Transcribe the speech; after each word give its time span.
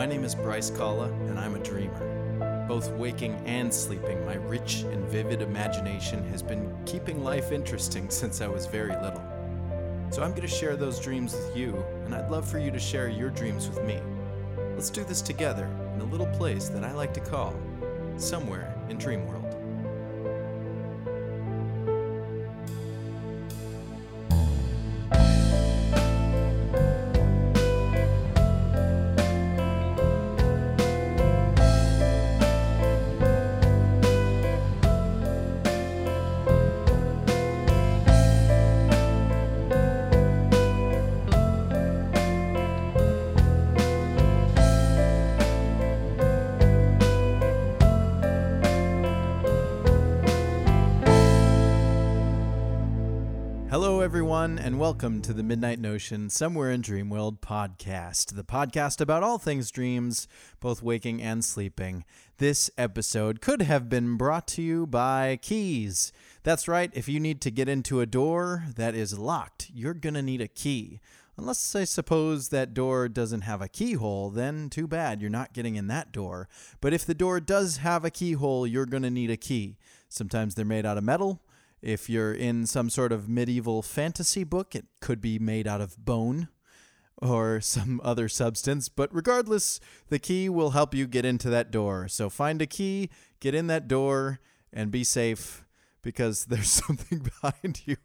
My 0.00 0.06
name 0.06 0.24
is 0.24 0.34
Bryce 0.34 0.70
Kalla, 0.70 1.12
and 1.28 1.38
I'm 1.38 1.56
a 1.56 1.58
dreamer. 1.58 2.64
Both 2.66 2.90
waking 2.92 3.34
and 3.44 3.70
sleeping, 3.70 4.24
my 4.24 4.36
rich 4.36 4.80
and 4.90 5.04
vivid 5.04 5.42
imagination 5.42 6.26
has 6.30 6.42
been 6.42 6.74
keeping 6.86 7.22
life 7.22 7.52
interesting 7.52 8.08
since 8.10 8.40
I 8.40 8.46
was 8.46 8.64
very 8.64 8.94
little. 8.94 9.22
So 10.10 10.22
I'm 10.22 10.30
going 10.30 10.40
to 10.40 10.48
share 10.48 10.74
those 10.74 10.98
dreams 11.00 11.34
with 11.34 11.54
you, 11.54 11.84
and 12.06 12.14
I'd 12.14 12.30
love 12.30 12.50
for 12.50 12.58
you 12.58 12.70
to 12.70 12.78
share 12.78 13.10
your 13.10 13.28
dreams 13.28 13.68
with 13.68 13.84
me. 13.84 14.00
Let's 14.72 14.88
do 14.88 15.04
this 15.04 15.20
together 15.20 15.68
in 15.94 16.00
a 16.00 16.04
little 16.04 16.28
place 16.28 16.70
that 16.70 16.82
I 16.82 16.92
like 16.92 17.12
to 17.12 17.20
call 17.20 17.54
Somewhere 18.16 18.74
in 18.88 18.96
Dream 18.96 19.26
Hello, 53.70 54.00
everyone, 54.00 54.58
and 54.58 54.80
welcome 54.80 55.22
to 55.22 55.32
the 55.32 55.44
Midnight 55.44 55.78
Notion 55.78 56.28
Somewhere 56.28 56.72
in 56.72 56.82
Dreamworld 56.82 57.38
podcast, 57.38 58.34
the 58.34 58.42
podcast 58.42 59.00
about 59.00 59.22
all 59.22 59.38
things 59.38 59.70
dreams, 59.70 60.26
both 60.58 60.82
waking 60.82 61.22
and 61.22 61.44
sleeping. 61.44 62.04
This 62.38 62.68
episode 62.76 63.40
could 63.40 63.62
have 63.62 63.88
been 63.88 64.16
brought 64.16 64.48
to 64.48 64.62
you 64.62 64.88
by 64.88 65.38
Keys. 65.40 66.12
That's 66.42 66.66
right, 66.66 66.90
if 66.94 67.08
you 67.08 67.20
need 67.20 67.40
to 67.42 67.52
get 67.52 67.68
into 67.68 68.00
a 68.00 68.06
door 68.06 68.64
that 68.74 68.96
is 68.96 69.20
locked, 69.20 69.70
you're 69.72 69.94
going 69.94 70.14
to 70.14 70.22
need 70.22 70.40
a 70.40 70.48
key. 70.48 70.98
Unless 71.36 71.76
I 71.76 71.84
suppose 71.84 72.48
that 72.48 72.74
door 72.74 73.08
doesn't 73.08 73.42
have 73.42 73.62
a 73.62 73.68
keyhole, 73.68 74.30
then 74.30 74.68
too 74.68 74.88
bad, 74.88 75.20
you're 75.20 75.30
not 75.30 75.52
getting 75.52 75.76
in 75.76 75.86
that 75.86 76.10
door. 76.10 76.48
But 76.80 76.92
if 76.92 77.06
the 77.06 77.14
door 77.14 77.38
does 77.38 77.76
have 77.76 78.04
a 78.04 78.10
keyhole, 78.10 78.66
you're 78.66 78.84
going 78.84 79.04
to 79.04 79.10
need 79.10 79.30
a 79.30 79.36
key. 79.36 79.76
Sometimes 80.08 80.56
they're 80.56 80.64
made 80.64 80.84
out 80.84 80.98
of 80.98 81.04
metal. 81.04 81.40
If 81.82 82.10
you're 82.10 82.32
in 82.32 82.66
some 82.66 82.90
sort 82.90 83.12
of 83.12 83.28
medieval 83.28 83.82
fantasy 83.82 84.44
book, 84.44 84.74
it 84.74 84.86
could 85.00 85.20
be 85.20 85.38
made 85.38 85.66
out 85.66 85.80
of 85.80 86.04
bone 86.04 86.48
or 87.16 87.60
some 87.62 88.00
other 88.04 88.28
substance. 88.28 88.88
But 88.88 89.14
regardless, 89.14 89.80
the 90.08 90.18
key 90.18 90.48
will 90.48 90.70
help 90.70 90.94
you 90.94 91.06
get 91.06 91.24
into 91.24 91.50
that 91.50 91.70
door. 91.70 92.08
So 92.08 92.28
find 92.28 92.60
a 92.60 92.66
key, 92.66 93.10
get 93.40 93.54
in 93.54 93.66
that 93.68 93.88
door, 93.88 94.40
and 94.72 94.90
be 94.90 95.04
safe 95.04 95.64
because 96.02 96.44
there's 96.46 96.70
something 96.86 97.18
behind 97.18 97.82
you. 97.86 97.96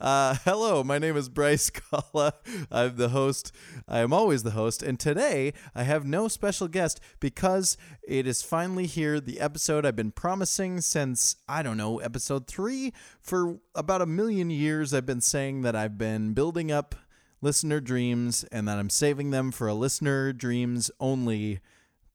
Uh, 0.00 0.36
hello, 0.44 0.84
my 0.84 0.98
name 0.98 1.16
is 1.16 1.28
Bryce 1.28 1.70
Kalla. 1.70 2.34
I'm 2.70 2.96
the 2.96 3.10
host. 3.10 3.52
I 3.88 4.00
am 4.00 4.12
always 4.12 4.42
the 4.42 4.52
host. 4.52 4.82
And 4.82 4.98
today 4.98 5.52
I 5.74 5.82
have 5.82 6.04
no 6.04 6.28
special 6.28 6.68
guest 6.68 7.00
because 7.20 7.76
it 8.06 8.26
is 8.26 8.42
finally 8.42 8.86
here, 8.86 9.20
the 9.20 9.40
episode 9.40 9.86
I've 9.86 9.96
been 9.96 10.12
promising 10.12 10.80
since, 10.80 11.36
I 11.48 11.62
don't 11.62 11.76
know, 11.76 11.98
episode 11.98 12.46
three. 12.46 12.92
For 13.20 13.58
about 13.74 14.02
a 14.02 14.06
million 14.06 14.50
years, 14.50 14.92
I've 14.92 15.06
been 15.06 15.20
saying 15.20 15.62
that 15.62 15.76
I've 15.76 15.98
been 15.98 16.34
building 16.34 16.70
up 16.70 16.94
listener 17.40 17.80
dreams 17.80 18.44
and 18.44 18.66
that 18.66 18.78
I'm 18.78 18.90
saving 18.90 19.30
them 19.30 19.52
for 19.52 19.68
a 19.68 19.74
listener 19.74 20.32
dreams 20.32 20.90
only 20.98 21.60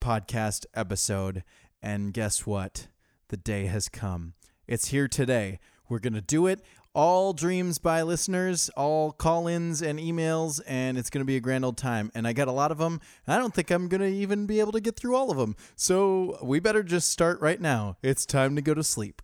podcast 0.01 0.65
episode. 0.73 1.43
And 1.81 2.13
guess 2.13 2.45
what? 2.45 2.87
The 3.29 3.37
day 3.37 3.67
has 3.67 3.89
come. 3.89 4.33
It's 4.69 4.89
here 4.89 5.07
today. 5.07 5.57
We're 5.89 5.97
going 5.97 6.13
to 6.13 6.21
do 6.21 6.45
it. 6.45 6.63
All 6.93 7.33
dreams 7.33 7.79
by 7.79 8.03
listeners, 8.03 8.69
all 8.77 9.11
call 9.11 9.47
ins 9.47 9.81
and 9.81 9.97
emails, 9.97 10.61
and 10.67 10.95
it's 10.95 11.09
going 11.09 11.21
to 11.21 11.25
be 11.25 11.35
a 11.37 11.39
grand 11.39 11.65
old 11.65 11.75
time. 11.75 12.11
And 12.13 12.27
I 12.27 12.33
got 12.33 12.47
a 12.47 12.51
lot 12.51 12.71
of 12.71 12.77
them. 12.77 13.01
I 13.27 13.39
don't 13.39 13.51
think 13.51 13.71
I'm 13.71 13.87
going 13.87 14.01
to 14.01 14.07
even 14.07 14.45
be 14.45 14.59
able 14.59 14.73
to 14.73 14.79
get 14.79 14.95
through 14.95 15.15
all 15.15 15.31
of 15.31 15.37
them. 15.37 15.55
So 15.75 16.37
we 16.43 16.59
better 16.59 16.83
just 16.83 17.09
start 17.09 17.41
right 17.41 17.59
now. 17.59 17.97
It's 18.03 18.27
time 18.27 18.55
to 18.57 18.61
go 18.61 18.75
to 18.75 18.83
sleep. 18.83 19.23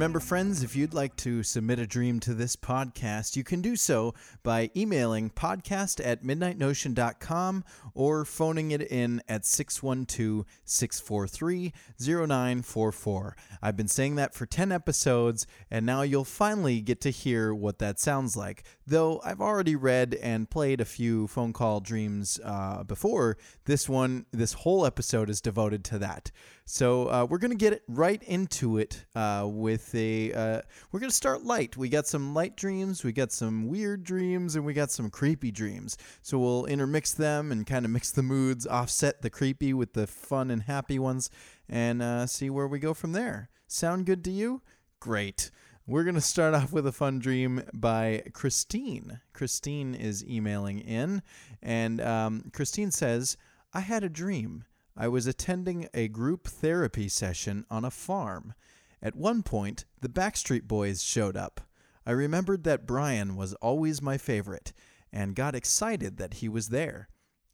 Remember, 0.00 0.18
friends, 0.18 0.62
if 0.62 0.74
you'd 0.74 0.94
like 0.94 1.14
to 1.16 1.42
submit 1.42 1.78
a 1.78 1.86
dream 1.86 2.20
to 2.20 2.32
this 2.32 2.56
podcast, 2.56 3.36
you 3.36 3.44
can 3.44 3.60
do 3.60 3.76
so 3.76 4.14
by 4.42 4.70
emailing 4.74 5.28
podcast 5.28 6.00
at 6.02 6.24
midnightnotion.com 6.24 7.64
or 7.92 8.24
phoning 8.24 8.70
it 8.70 8.80
in 8.80 9.20
at 9.28 9.44
612 9.44 10.46
643 10.64 11.74
0944. 11.98 13.36
I've 13.60 13.76
been 13.76 13.88
saying 13.88 14.14
that 14.14 14.32
for 14.34 14.46
10 14.46 14.72
episodes, 14.72 15.46
and 15.70 15.84
now 15.84 16.00
you'll 16.00 16.24
finally 16.24 16.80
get 16.80 17.02
to 17.02 17.10
hear 17.10 17.54
what 17.54 17.78
that 17.80 18.00
sounds 18.00 18.38
like. 18.38 18.64
Though 18.86 19.20
I've 19.22 19.42
already 19.42 19.76
read 19.76 20.14
and 20.14 20.48
played 20.48 20.80
a 20.80 20.86
few 20.86 21.26
phone 21.26 21.52
call 21.52 21.80
dreams 21.80 22.40
uh, 22.42 22.84
before, 22.84 23.36
this 23.66 23.86
one, 23.86 24.24
this 24.32 24.54
whole 24.54 24.86
episode 24.86 25.28
is 25.28 25.42
devoted 25.42 25.84
to 25.84 25.98
that. 25.98 26.30
So 26.64 27.10
uh, 27.10 27.26
we're 27.28 27.38
going 27.38 27.50
to 27.50 27.56
get 27.56 27.82
right 27.88 28.22
into 28.22 28.78
it 28.78 29.04
uh, 29.16 29.44
with 29.46 29.89
a. 29.94 30.32
Uh, 30.32 30.62
we're 30.90 31.00
going 31.00 31.10
to 31.10 31.16
start 31.16 31.44
light. 31.44 31.76
We 31.76 31.88
got 31.88 32.06
some 32.06 32.34
light 32.34 32.56
dreams, 32.56 33.04
we 33.04 33.12
got 33.12 33.32
some 33.32 33.68
weird 33.68 34.04
dreams, 34.04 34.56
and 34.56 34.64
we 34.64 34.72
got 34.72 34.90
some 34.90 35.10
creepy 35.10 35.50
dreams. 35.50 35.96
So 36.22 36.38
we'll 36.38 36.66
intermix 36.66 37.12
them 37.12 37.52
and 37.52 37.66
kind 37.66 37.84
of 37.84 37.90
mix 37.90 38.10
the 38.10 38.22
moods, 38.22 38.66
offset 38.66 39.22
the 39.22 39.30
creepy 39.30 39.72
with 39.72 39.92
the 39.92 40.06
fun 40.06 40.50
and 40.50 40.62
happy 40.62 40.98
ones, 40.98 41.30
and 41.68 42.02
uh, 42.02 42.26
see 42.26 42.50
where 42.50 42.68
we 42.68 42.78
go 42.78 42.94
from 42.94 43.12
there. 43.12 43.48
Sound 43.66 44.06
good 44.06 44.24
to 44.24 44.30
you? 44.30 44.62
Great. 44.98 45.50
We're 45.86 46.04
going 46.04 46.14
to 46.14 46.20
start 46.20 46.54
off 46.54 46.72
with 46.72 46.86
a 46.86 46.92
fun 46.92 47.18
dream 47.18 47.62
by 47.72 48.22
Christine. 48.32 49.20
Christine 49.32 49.94
is 49.94 50.24
emailing 50.24 50.78
in, 50.78 51.22
and 51.62 52.00
um, 52.00 52.50
Christine 52.52 52.90
says, 52.90 53.36
I 53.72 53.80
had 53.80 54.04
a 54.04 54.08
dream. 54.08 54.64
I 54.96 55.08
was 55.08 55.26
attending 55.26 55.88
a 55.94 56.08
group 56.08 56.46
therapy 56.46 57.08
session 57.08 57.64
on 57.70 57.84
a 57.84 57.90
farm. 57.90 58.54
At 59.02 59.16
one 59.16 59.42
point, 59.42 59.84
the 60.00 60.08
Backstreet 60.08 60.64
Boys 60.64 61.02
showed 61.02 61.36
up. 61.36 61.60
I 62.04 62.12
remembered 62.12 62.64
that 62.64 62.86
Brian 62.86 63.36
was 63.36 63.54
always 63.54 64.02
my 64.02 64.18
favorite 64.18 64.72
and 65.12 65.34
got 65.34 65.54
excited 65.54 66.16
that 66.16 66.34
he 66.34 66.48
was 66.48 66.68
there. 66.68 67.08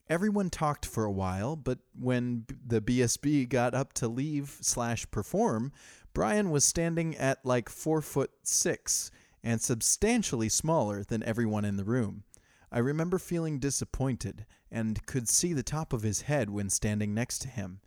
Everyone 0.09 0.51
talked 0.51 0.87
for 0.87 1.05
a 1.05 1.13
while, 1.13 1.57
but 1.57 1.79
when 1.99 2.47
the 2.65 2.81
BSB 2.81 3.49
got 3.49 3.75
up 3.75 3.93
to 3.95 4.09
leave 4.09 4.57
slash 4.61 5.11
perform, 5.11 5.73
Brian 6.15 6.51
was 6.51 6.65
standing 6.65 7.17
at 7.17 7.45
like 7.45 7.69
four 7.69 8.01
foot 8.01 8.31
six 8.43 9.11
and 9.43 9.61
substantially 9.61 10.49
smaller 10.49 11.03
than 11.03 11.23
everyone 11.23 11.65
in 11.65 11.77
the 11.77 11.85
room. 11.85 12.25
I 12.71 12.79
remember 12.79 13.19
feeling 13.19 13.59
disappointed 13.59 14.47
and 14.71 15.05
could 15.07 15.29
see 15.29 15.53
the 15.53 15.63
top 15.63 15.93
of 15.93 16.03
his 16.03 16.23
head 16.23 16.51
when 16.51 16.71
standing 16.71 17.15
next 17.15 17.39
to 17.41 17.49
him. 17.49 17.81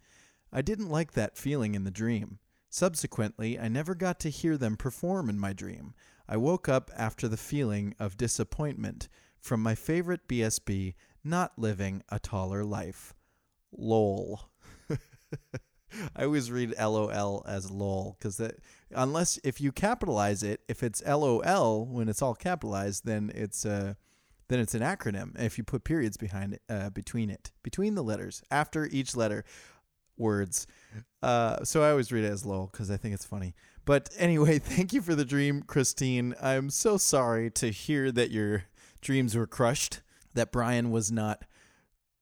I 0.51 0.61
didn't 0.61 0.89
like 0.89 1.13
that 1.13 1.37
feeling 1.37 1.75
in 1.75 1.83
the 1.83 1.91
dream. 1.91 2.39
Subsequently, 2.69 3.59
I 3.59 3.67
never 3.67 3.95
got 3.95 4.19
to 4.21 4.29
hear 4.29 4.57
them 4.57 4.77
perform 4.77 5.29
in 5.29 5.39
my 5.39 5.53
dream. 5.53 5.93
I 6.27 6.37
woke 6.37 6.69
up 6.69 6.91
after 6.95 7.27
the 7.27 7.37
feeling 7.37 7.95
of 7.99 8.17
disappointment 8.17 9.09
from 9.39 9.63
my 9.63 9.73
favorite 9.73 10.27
BSB 10.27 10.93
not 11.23 11.57
living 11.57 12.03
a 12.09 12.19
taller 12.19 12.63
life. 12.63 13.13
LOL. 13.75 14.49
I 16.15 16.23
always 16.23 16.51
read 16.51 16.75
LOL 16.79 17.43
as 17.47 17.71
LOL 17.71 18.15
because 18.19 18.37
that 18.37 18.57
unless 18.91 19.39
if 19.43 19.59
you 19.59 19.71
capitalize 19.71 20.43
it, 20.43 20.61
if 20.67 20.83
it's 20.83 21.03
LOL 21.05 21.85
when 21.85 22.07
it's 22.07 22.21
all 22.21 22.35
capitalized, 22.35 23.05
then 23.05 23.31
it's 23.33 23.65
uh 23.65 23.95
then 24.49 24.59
it's 24.59 24.73
an 24.73 24.81
acronym. 24.81 25.39
If 25.39 25.57
you 25.57 25.63
put 25.63 25.83
periods 25.83 26.17
behind 26.17 26.59
uh, 26.69 26.89
between 26.89 27.29
it, 27.29 27.51
between 27.63 27.95
the 27.95 28.03
letters, 28.03 28.41
after 28.49 28.87
each 28.87 29.15
letter, 29.15 29.45
words. 30.19 30.67
Uh, 31.21 31.63
so 31.63 31.83
I 31.83 31.91
always 31.91 32.11
read 32.11 32.23
it 32.23 32.31
as 32.31 32.45
LOL 32.45 32.69
because 32.71 32.91
I 32.91 32.97
think 32.97 33.13
it's 33.13 33.25
funny. 33.25 33.55
But 33.85 34.09
anyway, 34.17 34.59
thank 34.59 34.93
you 34.93 35.01
for 35.01 35.15
the 35.15 35.25
dream, 35.25 35.63
Christine. 35.63 36.35
I'm 36.41 36.69
so 36.69 36.97
sorry 36.97 37.49
to 37.51 37.69
hear 37.69 38.11
that 38.11 38.31
your 38.31 38.65
dreams 39.01 39.35
were 39.35 39.47
crushed. 39.47 40.01
That 40.35 40.51
Brian 40.51 40.91
was 40.91 41.11
not, 41.11 41.43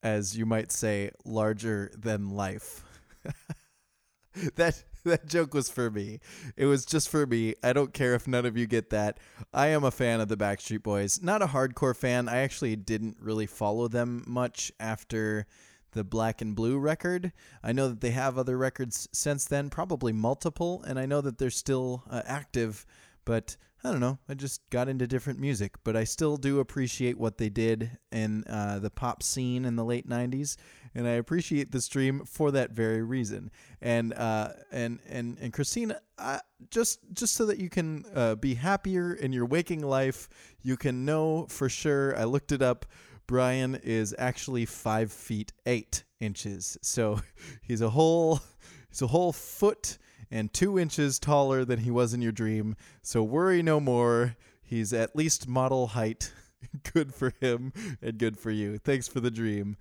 as 0.02 0.38
you 0.38 0.46
might 0.46 0.72
say, 0.72 1.12
larger 1.26 1.92
than 1.98 2.30
life. 2.30 2.84
that 4.56 4.84
that 5.04 5.28
joke 5.28 5.54
was 5.54 5.70
for 5.70 5.90
me. 5.90 6.20
It 6.56 6.66
was 6.66 6.86
just 6.86 7.10
for 7.10 7.26
me. 7.26 7.56
I 7.64 7.74
don't 7.74 7.94
care 7.94 8.14
if 8.14 8.28
none 8.28 8.46
of 8.46 8.58
you 8.58 8.68
get 8.68 8.90
that. 8.92 9.20
I 9.54 9.68
am 9.68 9.84
a 9.84 9.92
fan 9.92 10.22
of 10.22 10.28
the 10.28 10.38
Backstreet 10.38 10.84
Boys. 10.84 11.22
Not 11.22 11.42
a 11.42 11.48
hardcore 11.48 11.96
fan. 11.96 12.30
I 12.30 12.38
actually 12.38 12.76
didn't 12.76 13.18
really 13.20 13.46
follow 13.46 13.88
them 13.88 14.24
much 14.28 14.72
after 14.80 15.48
the 15.92 16.04
Black 16.04 16.42
and 16.42 16.56
Blue 16.56 16.78
record. 16.78 17.32
I 17.64 17.72
know 17.72 17.90
that 17.90 18.02
they 18.02 18.12
have 18.12 18.38
other 18.38 18.58
records 18.58 19.08
since 19.12 19.46
then, 19.46 19.70
probably 19.70 20.14
multiple, 20.14 20.84
and 20.88 21.00
I 21.00 21.06
know 21.06 21.22
that 21.22 21.38
they're 21.38 21.50
still 21.50 22.04
uh, 22.10 22.22
active, 22.26 22.86
but 23.26 23.58
I 23.84 23.92
don't 23.92 24.02
know. 24.02 24.18
I 24.28 24.34
just 24.34 24.68
got 24.70 24.90
into 24.90 25.06
different 25.06 25.40
music, 25.40 25.76
but 25.84 25.96
I 25.96 26.04
still 26.04 26.38
do 26.38 26.60
appreciate 26.60 27.18
what 27.18 27.38
they 27.38 27.50
did 27.50 27.98
in 28.12 28.44
uh, 28.46 28.80
the 28.80 28.90
pop 28.90 29.22
scene 29.22 29.66
in 29.66 29.76
the 29.76 29.86
late 29.86 30.10
'90s, 30.10 30.58
and 30.96 31.08
I 31.08 31.12
appreciate 31.12 31.72
the 31.72 31.80
stream 31.80 32.26
for 32.26 32.52
that 32.52 32.72
very 32.72 33.04
reason. 33.04 33.52
And 33.82 34.14
uh, 34.14 34.50
and 34.72 35.00
and 35.08 35.38
and 35.40 35.54
Christine, 35.54 35.94
I, 36.18 36.42
just 36.72 37.00
just 37.14 37.36
so 37.36 37.46
that 37.46 37.60
you 37.60 37.70
can 37.70 38.06
uh, 38.16 38.36
be 38.36 38.56
happier 38.56 39.14
in 39.14 39.32
your 39.32 39.46
waking 39.46 39.82
life, 39.82 40.28
you 40.64 40.76
can 40.76 41.06
know 41.06 41.46
for 41.48 41.70
sure. 41.70 42.18
I 42.18 42.24
looked 42.24 42.52
it 42.52 42.64
up. 42.64 42.86
Brian 43.28 43.76
is 43.76 44.16
actually 44.18 44.66
five 44.66 45.12
feet 45.12 45.54
eight 45.66 46.04
inches, 46.20 46.78
so 46.82 47.22
he's 47.62 47.82
a 47.82 47.90
whole 47.90 48.42
he's 48.90 49.02
a 49.02 49.08
whole 49.08 49.34
foot 49.34 49.98
and 50.32 50.52
two 50.54 50.80
inches 50.80 51.20
taller 51.20 51.64
than 51.64 51.80
he 51.80 51.92
was 51.92 52.14
in 52.14 52.22
your 52.22 52.32
dream. 52.32 52.76
So 53.02 53.24
worry 53.24 53.62
no 53.62 53.80
more. 53.80 54.36
He's 54.62 54.92
at 54.94 55.16
least 55.16 55.48
model 55.48 55.88
height. 55.88 56.34
good 56.94 57.14
for 57.14 57.34
him 57.40 57.72
and 58.02 58.18
good 58.18 58.38
for 58.38 58.52
you. 58.52 58.78
Thanks 58.78 59.08
for 59.08 59.20
the 59.20 59.32
dream, 59.32 59.78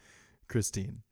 Christine. 0.48 1.02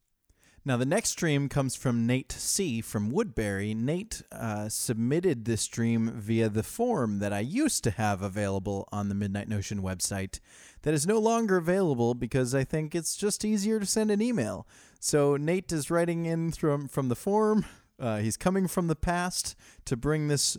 Now, 0.66 0.78
the 0.78 0.86
next 0.86 1.16
dream 1.16 1.50
comes 1.50 1.76
from 1.76 2.06
Nate 2.06 2.32
C. 2.32 2.80
from 2.80 3.10
Woodbury. 3.10 3.74
Nate 3.74 4.22
uh, 4.32 4.70
submitted 4.70 5.44
this 5.44 5.66
dream 5.66 6.10
via 6.16 6.48
the 6.48 6.62
form 6.62 7.18
that 7.18 7.34
I 7.34 7.40
used 7.40 7.84
to 7.84 7.90
have 7.90 8.22
available 8.22 8.88
on 8.90 9.10
the 9.10 9.14
Midnight 9.14 9.46
Notion 9.46 9.82
website 9.82 10.40
that 10.80 10.94
is 10.94 11.06
no 11.06 11.18
longer 11.18 11.58
available 11.58 12.14
because 12.14 12.54
I 12.54 12.64
think 12.64 12.94
it's 12.94 13.14
just 13.14 13.44
easier 13.44 13.78
to 13.78 13.84
send 13.84 14.10
an 14.10 14.22
email. 14.22 14.66
So, 15.00 15.36
Nate 15.36 15.70
is 15.70 15.90
writing 15.90 16.24
in 16.24 16.50
from, 16.52 16.88
from 16.88 17.08
the 17.10 17.16
form. 17.16 17.66
Uh, 18.00 18.18
he's 18.18 18.38
coming 18.38 18.66
from 18.66 18.86
the 18.86 18.96
past 18.96 19.54
to 19.84 19.98
bring 19.98 20.28
this 20.28 20.56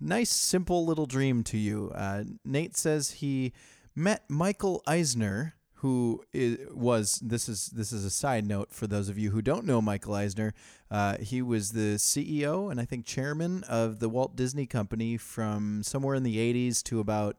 nice, 0.00 0.30
simple 0.30 0.84
little 0.84 1.06
dream 1.06 1.44
to 1.44 1.58
you. 1.58 1.92
Uh, 1.94 2.24
Nate 2.44 2.76
says 2.76 3.12
he 3.12 3.52
met 3.94 4.24
Michael 4.28 4.82
Eisner, 4.84 5.54
who 5.84 6.24
is, 6.32 6.56
was 6.72 7.20
this 7.22 7.46
is 7.46 7.66
this 7.66 7.92
is 7.92 8.06
a 8.06 8.10
side 8.10 8.46
note 8.46 8.72
for 8.72 8.86
those 8.86 9.10
of 9.10 9.18
you 9.18 9.32
who 9.32 9.42
don't 9.42 9.66
know 9.66 9.82
Michael 9.82 10.14
Eisner. 10.14 10.54
Uh, 10.90 11.18
he 11.18 11.42
was 11.42 11.72
the 11.72 11.96
CEO 11.96 12.70
and 12.70 12.80
I 12.80 12.86
think 12.86 13.04
chairman 13.04 13.62
of 13.64 14.00
the 14.00 14.08
Walt 14.08 14.34
Disney 14.34 14.64
Company 14.64 15.18
from 15.18 15.82
somewhere 15.82 16.14
in 16.14 16.22
the 16.22 16.38
'80s 16.38 16.82
to 16.84 17.00
about 17.00 17.36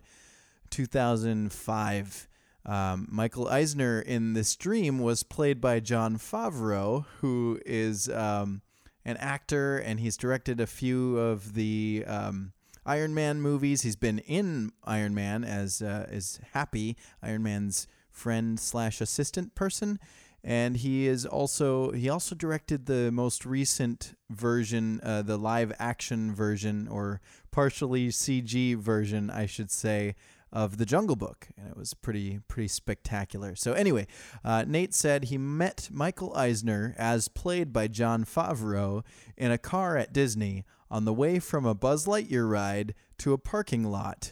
2005. 0.69 2.27
Um, 2.67 3.07
Michael 3.09 3.47
Eisner 3.47 3.99
in 3.99 4.33
this 4.33 4.55
dream 4.55 4.99
was 4.99 5.23
played 5.23 5.59
by 5.59 5.79
Jon 5.79 6.17
Favreau, 6.17 7.05
who 7.21 7.59
is 7.65 8.09
um, 8.09 8.61
an 9.03 9.17
actor, 9.17 9.79
and 9.79 9.99
he's 9.99 10.17
directed 10.17 10.59
a 10.59 10.67
few 10.67 11.17
of 11.17 11.55
the 11.55 12.03
um, 12.05 12.53
Iron 12.85 13.15
Man 13.15 13.41
movies. 13.41 13.81
He's 13.81 13.95
been 13.95 14.19
in 14.19 14.71
Iron 14.83 15.15
Man 15.15 15.43
as 15.43 15.81
uh, 15.81 16.05
as 16.11 16.39
Happy, 16.53 16.95
Iron 17.23 17.41
Man's 17.41 17.87
friend 18.15 18.59
slash 18.59 19.01
assistant 19.01 19.55
person, 19.55 19.99
and 20.43 20.77
he 20.77 21.07
is 21.07 21.25
also 21.25 21.91
he 21.91 22.09
also 22.09 22.35
directed 22.35 22.85
the 22.85 23.11
most 23.11 23.45
recent 23.45 24.15
version, 24.29 24.99
uh, 25.03 25.21
the 25.21 25.37
live 25.37 25.73
action 25.79 26.33
version 26.33 26.87
or 26.87 27.19
partially 27.51 28.09
CG 28.09 28.75
version, 28.75 29.29
I 29.29 29.45
should 29.45 29.71
say, 29.71 30.15
of 30.51 30.77
the 30.77 30.85
Jungle 30.85 31.17
Book, 31.17 31.49
and 31.57 31.67
it 31.67 31.75
was 31.75 31.93
pretty 31.93 32.39
pretty 32.47 32.69
spectacular. 32.69 33.55
So 33.55 33.73
anyway, 33.73 34.07
uh, 34.43 34.63
Nate 34.65 34.93
said 34.93 35.25
he 35.25 35.37
met 35.37 35.89
Michael 35.91 36.33
Eisner 36.35 36.95
as 36.97 37.27
played 37.27 37.73
by 37.73 37.87
Jon 37.87 38.23
Favreau 38.23 39.03
in 39.35 39.51
a 39.51 39.57
car 39.57 39.97
at 39.97 40.13
Disney 40.13 40.63
on 40.89 41.05
the 41.05 41.13
way 41.13 41.39
from 41.39 41.65
a 41.65 41.75
Buzz 41.75 42.05
Lightyear 42.05 42.49
ride 42.49 42.93
to 43.17 43.33
a 43.33 43.37
parking 43.37 43.83
lot, 43.83 44.31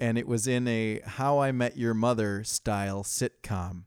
and 0.00 0.16
it 0.18 0.26
was 0.26 0.46
in 0.46 0.66
a 0.66 1.00
How 1.04 1.38
I 1.38 1.52
Met 1.52 1.76
Your 1.76 1.94
Mother 1.94 2.42
style 2.42 3.04
sitcom. 3.04 3.84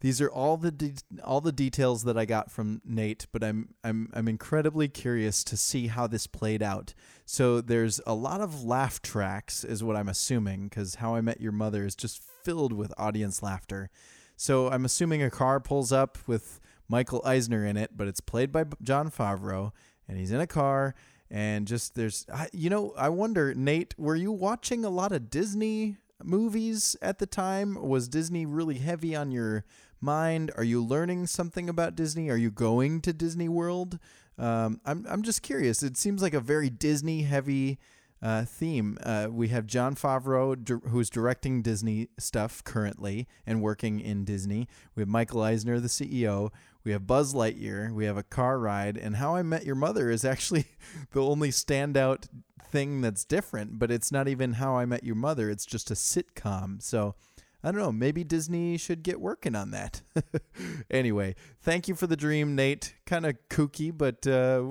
These 0.00 0.20
are 0.20 0.30
all 0.30 0.56
the 0.56 0.70
de- 0.70 0.94
all 1.24 1.40
the 1.40 1.50
details 1.50 2.04
that 2.04 2.16
I 2.16 2.24
got 2.24 2.52
from 2.52 2.80
Nate, 2.84 3.26
but 3.32 3.42
I'm 3.42 3.70
I'm 3.82 4.10
I'm 4.12 4.28
incredibly 4.28 4.86
curious 4.86 5.42
to 5.44 5.56
see 5.56 5.88
how 5.88 6.06
this 6.06 6.28
played 6.28 6.62
out. 6.62 6.94
So 7.24 7.60
there's 7.60 8.00
a 8.06 8.14
lot 8.14 8.40
of 8.40 8.62
laugh 8.62 9.02
tracks, 9.02 9.64
is 9.64 9.82
what 9.82 9.96
I'm 9.96 10.08
assuming, 10.08 10.68
because 10.68 10.96
How 10.96 11.16
I 11.16 11.20
Met 11.20 11.40
Your 11.40 11.50
Mother 11.50 11.84
is 11.84 11.96
just 11.96 12.22
filled 12.44 12.72
with 12.72 12.92
audience 12.96 13.42
laughter. 13.42 13.90
So 14.36 14.68
I'm 14.70 14.84
assuming 14.84 15.20
a 15.20 15.30
car 15.30 15.58
pulls 15.58 15.90
up 15.90 16.16
with 16.28 16.60
Michael 16.88 17.22
Eisner 17.24 17.66
in 17.66 17.76
it, 17.76 17.96
but 17.96 18.06
it's 18.06 18.20
played 18.20 18.52
by 18.52 18.66
Jon 18.80 19.10
Favreau, 19.10 19.72
and 20.06 20.16
he's 20.16 20.30
in 20.30 20.40
a 20.40 20.46
car. 20.46 20.94
And 21.30 21.66
just 21.66 21.94
there's, 21.94 22.26
you 22.52 22.70
know, 22.70 22.94
I 22.96 23.10
wonder, 23.10 23.54
Nate, 23.54 23.94
were 23.98 24.16
you 24.16 24.32
watching 24.32 24.84
a 24.84 24.90
lot 24.90 25.12
of 25.12 25.30
Disney 25.30 25.98
movies 26.22 26.96
at 27.02 27.18
the 27.18 27.26
time? 27.26 27.80
Was 27.80 28.08
Disney 28.08 28.46
really 28.46 28.78
heavy 28.78 29.14
on 29.14 29.30
your 29.30 29.64
mind? 30.00 30.50
Are 30.56 30.64
you 30.64 30.82
learning 30.82 31.26
something 31.26 31.68
about 31.68 31.94
Disney? 31.94 32.30
Are 32.30 32.36
you 32.36 32.50
going 32.50 33.00
to 33.02 33.12
Disney 33.12 33.48
World? 33.48 33.98
Um, 34.38 34.80
I'm 34.86 35.04
I'm 35.08 35.22
just 35.22 35.42
curious. 35.42 35.82
It 35.82 35.96
seems 35.96 36.22
like 36.22 36.34
a 36.34 36.40
very 36.40 36.70
Disney 36.70 37.22
heavy 37.22 37.78
uh, 38.22 38.44
theme. 38.44 38.98
Uh, 39.02 39.28
we 39.30 39.48
have 39.48 39.66
Jon 39.66 39.94
Favreau, 39.94 40.62
di- 40.62 40.88
who's 40.88 41.10
directing 41.10 41.62
Disney 41.62 42.08
stuff 42.18 42.62
currently 42.64 43.28
and 43.46 43.62
working 43.62 44.00
in 44.00 44.24
Disney. 44.24 44.68
We 44.94 45.02
have 45.02 45.08
Michael 45.08 45.42
Eisner, 45.42 45.80
the 45.80 45.88
CEO. 45.88 46.50
We 46.84 46.92
have 46.92 47.06
Buzz 47.06 47.34
Lightyear. 47.34 47.92
We 47.92 48.04
have 48.06 48.16
a 48.16 48.22
car 48.22 48.58
ride. 48.58 48.96
And 48.96 49.16
How 49.16 49.34
I 49.34 49.42
Met 49.42 49.66
Your 49.66 49.74
Mother 49.74 50.10
is 50.10 50.24
actually 50.24 50.66
the 51.12 51.22
only 51.22 51.50
standout 51.50 52.28
thing 52.70 53.00
that's 53.00 53.24
different, 53.24 53.78
but 53.78 53.90
it's 53.90 54.12
not 54.12 54.28
even 54.28 54.54
How 54.54 54.76
I 54.76 54.84
Met 54.84 55.04
Your 55.04 55.14
Mother. 55.14 55.50
It's 55.50 55.66
just 55.66 55.90
a 55.90 55.94
sitcom. 55.94 56.82
So 56.82 57.14
I 57.62 57.72
don't 57.72 57.80
know. 57.80 57.92
Maybe 57.92 58.22
Disney 58.22 58.76
should 58.76 59.02
get 59.02 59.20
working 59.20 59.56
on 59.56 59.72
that. 59.72 60.02
anyway, 60.90 61.34
thank 61.60 61.88
you 61.88 61.94
for 61.94 62.06
the 62.06 62.16
dream, 62.16 62.54
Nate. 62.54 62.94
Kind 63.04 63.26
of 63.26 63.36
kooky, 63.50 63.96
but 63.96 64.26
uh, 64.26 64.62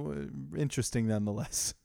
interesting 0.57 1.07
nonetheless. 1.07 1.74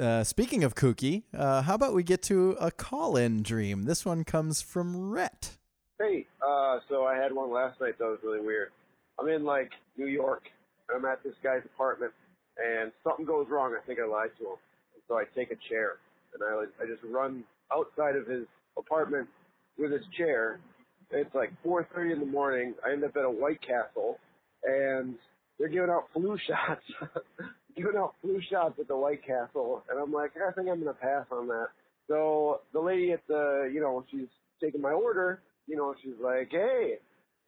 Uh, 0.00 0.24
speaking 0.24 0.64
of 0.64 0.74
kooky, 0.74 1.24
uh, 1.36 1.60
how 1.60 1.74
about 1.74 1.92
we 1.92 2.02
get 2.02 2.22
to 2.22 2.52
a 2.58 2.70
call-in 2.70 3.42
dream? 3.42 3.82
This 3.82 4.06
one 4.06 4.24
comes 4.24 4.62
from 4.62 5.10
Rhett. 5.10 5.58
Hey, 5.98 6.26
uh, 6.40 6.78
so 6.88 7.04
I 7.04 7.16
had 7.16 7.30
one 7.34 7.52
last 7.52 7.78
night 7.78 7.98
that 7.98 8.04
was 8.06 8.18
really 8.22 8.40
weird. 8.40 8.70
I'm 9.18 9.28
in 9.28 9.44
like 9.44 9.70
New 9.96 10.06
York. 10.06 10.42
I'm 10.94 11.04
at 11.04 11.22
this 11.22 11.34
guy's 11.42 11.64
apartment, 11.64 12.12
and 12.58 12.92
something 13.04 13.24
goes 13.24 13.46
wrong. 13.48 13.74
I 13.80 13.86
think 13.86 13.98
I 14.00 14.06
lied 14.06 14.30
to 14.38 14.44
him. 14.44 14.56
So 15.08 15.16
I 15.16 15.24
take 15.34 15.50
a 15.50 15.56
chair 15.68 15.98
and 16.34 16.42
I 16.42 16.82
I 16.82 16.86
just 16.86 17.02
run 17.04 17.44
outside 17.72 18.16
of 18.16 18.26
his 18.26 18.44
apartment 18.78 19.28
with 19.78 19.92
his 19.92 20.02
chair. 20.16 20.60
It's 21.10 21.34
like 21.34 21.50
4:30 21.64 22.12
in 22.12 22.20
the 22.20 22.26
morning. 22.26 22.74
I 22.86 22.92
end 22.92 23.04
up 23.04 23.16
at 23.16 23.24
a 23.24 23.30
White 23.30 23.60
Castle, 23.60 24.18
and 24.64 25.14
they're 25.58 25.68
giving 25.68 25.90
out 25.90 26.08
flu 26.12 26.36
shots, 26.46 26.82
giving 27.76 27.96
out 27.96 28.14
flu 28.22 28.40
shots 28.50 28.78
at 28.80 28.88
the 28.88 28.96
White 28.96 29.24
Castle, 29.24 29.84
and 29.90 29.98
I'm 29.98 30.12
like, 30.12 30.32
I 30.36 30.52
think 30.52 30.68
I'm 30.68 30.78
gonna 30.78 30.94
pass 30.94 31.26
on 31.30 31.48
that. 31.48 31.68
So 32.08 32.60
the 32.72 32.80
lady 32.80 33.12
at 33.12 33.26
the, 33.28 33.70
you 33.72 33.80
know, 33.80 34.04
she's 34.10 34.28
taking 34.62 34.80
my 34.80 34.92
order. 34.92 35.40
You 35.66 35.76
know, 35.76 35.94
she's 36.02 36.18
like, 36.20 36.48
hey, 36.50 36.98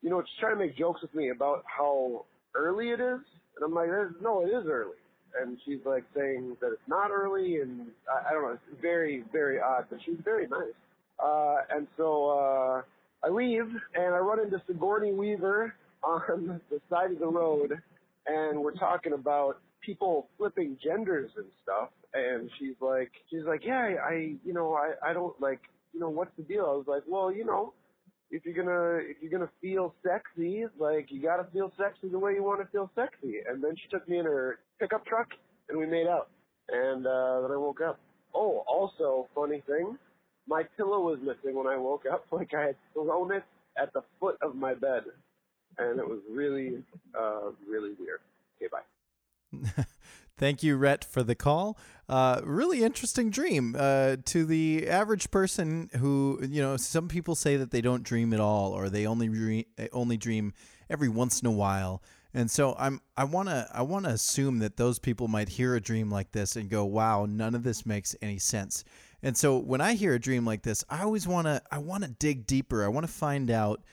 you 0.04 0.10
know, 0.10 0.20
she's 0.20 0.38
trying 0.38 0.52
to 0.52 0.64
make 0.64 0.76
jokes 0.76 1.00
with 1.00 1.14
me 1.14 1.30
about 1.30 1.64
how 1.66 2.26
early 2.54 2.90
it 2.90 3.00
is, 3.00 3.20
and 3.56 3.64
I'm 3.64 3.74
like, 3.74 3.88
no, 4.20 4.42
it 4.42 4.50
is 4.50 4.66
early. 4.68 4.98
And 5.40 5.58
she's 5.64 5.80
like 5.86 6.04
saying 6.14 6.56
that 6.60 6.68
it's 6.68 6.88
not 6.88 7.10
early, 7.10 7.60
and 7.60 7.86
I, 8.08 8.28
I 8.28 8.32
don't 8.32 8.42
know, 8.42 8.50
it's 8.52 8.82
very, 8.82 9.24
very 9.32 9.58
odd, 9.58 9.86
but 9.88 9.98
she's 10.04 10.18
very 10.22 10.46
nice. 10.46 10.76
Uh, 11.18 11.56
and 11.74 11.86
so 11.96 12.28
uh, 12.28 12.82
I 13.24 13.30
leave 13.30 13.66
and 13.94 14.14
I 14.14 14.18
run 14.18 14.40
into 14.40 14.60
Sigourney 14.66 15.12
Weaver 15.12 15.74
on 16.04 16.60
the 16.70 16.80
side 16.90 17.10
of 17.10 17.18
the 17.18 17.26
road, 17.26 17.72
and 18.26 18.60
we're 18.60 18.74
talking 18.74 19.14
about 19.14 19.58
people 19.80 20.28
flipping 20.36 20.76
genders 20.84 21.30
and 21.36 21.46
stuff. 21.62 21.88
And 22.12 22.50
she's 22.58 22.76
like, 22.80 23.10
she's 23.30 23.44
like, 23.46 23.62
yeah, 23.64 23.94
I, 24.04 24.34
you 24.44 24.52
know, 24.52 24.74
I, 24.74 25.10
I 25.10 25.12
don't 25.14 25.38
like, 25.40 25.60
you 25.94 25.98
know, 25.98 26.10
what's 26.10 26.30
the 26.36 26.42
deal? 26.42 26.66
I 26.66 26.76
was 26.76 26.86
like, 26.86 27.02
well, 27.08 27.32
you 27.32 27.44
know, 27.44 27.72
if 28.34 28.44
you're 28.44 28.54
gonna, 28.54 28.98
if 28.98 29.16
you're 29.20 29.30
gonna 29.30 29.50
feel 29.62 29.94
sexy, 30.02 30.64
like 30.76 31.06
you 31.10 31.22
gotta 31.22 31.46
feel 31.52 31.72
sexy 31.78 32.08
the 32.08 32.18
way 32.18 32.34
you 32.34 32.42
want 32.42 32.60
to 32.60 32.66
feel 32.66 32.90
sexy. 32.96 33.36
And 33.48 33.62
then 33.62 33.76
she 33.76 33.88
took 33.88 34.08
me 34.08 34.18
in 34.18 34.24
her 34.24 34.58
pickup 34.80 35.06
truck, 35.06 35.28
and 35.68 35.78
we 35.78 35.86
made 35.86 36.08
out. 36.08 36.30
And 36.68 37.06
uh, 37.06 37.42
then 37.42 37.52
I 37.52 37.56
woke 37.56 37.80
up. 37.80 38.00
Oh, 38.34 38.64
also, 38.66 39.28
funny 39.36 39.62
thing, 39.68 39.96
my 40.48 40.64
pillow 40.76 41.00
was 41.00 41.20
missing 41.20 41.56
when 41.56 41.68
I 41.68 41.76
woke 41.76 42.06
up, 42.10 42.26
like 42.32 42.52
I 42.54 42.66
had 42.66 42.76
thrown 42.92 43.32
it 43.32 43.44
at 43.80 43.92
the 43.92 44.02
foot 44.18 44.36
of 44.42 44.56
my 44.56 44.74
bed, 44.74 45.04
and 45.78 46.00
it 46.00 46.08
was 46.08 46.18
really, 46.28 46.82
uh, 47.16 47.50
really 47.68 47.92
weird. 48.00 48.20
Okay, 48.56 48.68
bye. 48.68 49.84
Thank 50.36 50.62
you, 50.64 50.76
Rhett, 50.76 51.04
for 51.04 51.22
the 51.22 51.34
call. 51.36 51.78
Uh, 52.08 52.40
really 52.44 52.82
interesting 52.82 53.30
dream. 53.30 53.76
Uh, 53.78 54.16
to 54.26 54.44
the 54.44 54.88
average 54.88 55.30
person 55.30 55.90
who, 55.98 56.40
you 56.42 56.60
know, 56.60 56.76
some 56.76 57.08
people 57.08 57.34
say 57.34 57.56
that 57.56 57.70
they 57.70 57.80
don't 57.80 58.02
dream 58.02 58.34
at 58.34 58.40
all, 58.40 58.72
or 58.72 58.90
they 58.90 59.06
only 59.06 59.28
dream, 59.28 59.64
only 59.92 60.16
dream 60.16 60.52
every 60.90 61.08
once 61.08 61.40
in 61.40 61.46
a 61.46 61.52
while. 61.52 62.02
And 62.34 62.50
so 62.50 62.74
I'm 62.76 63.00
I 63.16 63.22
want 63.24 63.48
to 63.48 63.68
I 63.72 63.82
want 63.82 64.06
to 64.06 64.10
assume 64.10 64.58
that 64.58 64.76
those 64.76 64.98
people 64.98 65.28
might 65.28 65.50
hear 65.50 65.76
a 65.76 65.80
dream 65.80 66.10
like 66.10 66.32
this 66.32 66.56
and 66.56 66.68
go, 66.68 66.84
"Wow, 66.84 67.26
none 67.26 67.54
of 67.54 67.62
this 67.62 67.86
makes 67.86 68.16
any 68.20 68.40
sense." 68.40 68.82
And 69.22 69.36
so 69.36 69.56
when 69.56 69.80
I 69.80 69.94
hear 69.94 70.14
a 70.14 70.18
dream 70.18 70.44
like 70.44 70.62
this, 70.62 70.84
I 70.90 71.02
always 71.02 71.28
want 71.28 71.46
to 71.46 71.62
I 71.70 71.78
want 71.78 72.02
to 72.02 72.10
dig 72.10 72.44
deeper. 72.44 72.84
I 72.84 72.88
want 72.88 73.06
to 73.06 73.12
find 73.12 73.52
out 73.52 73.84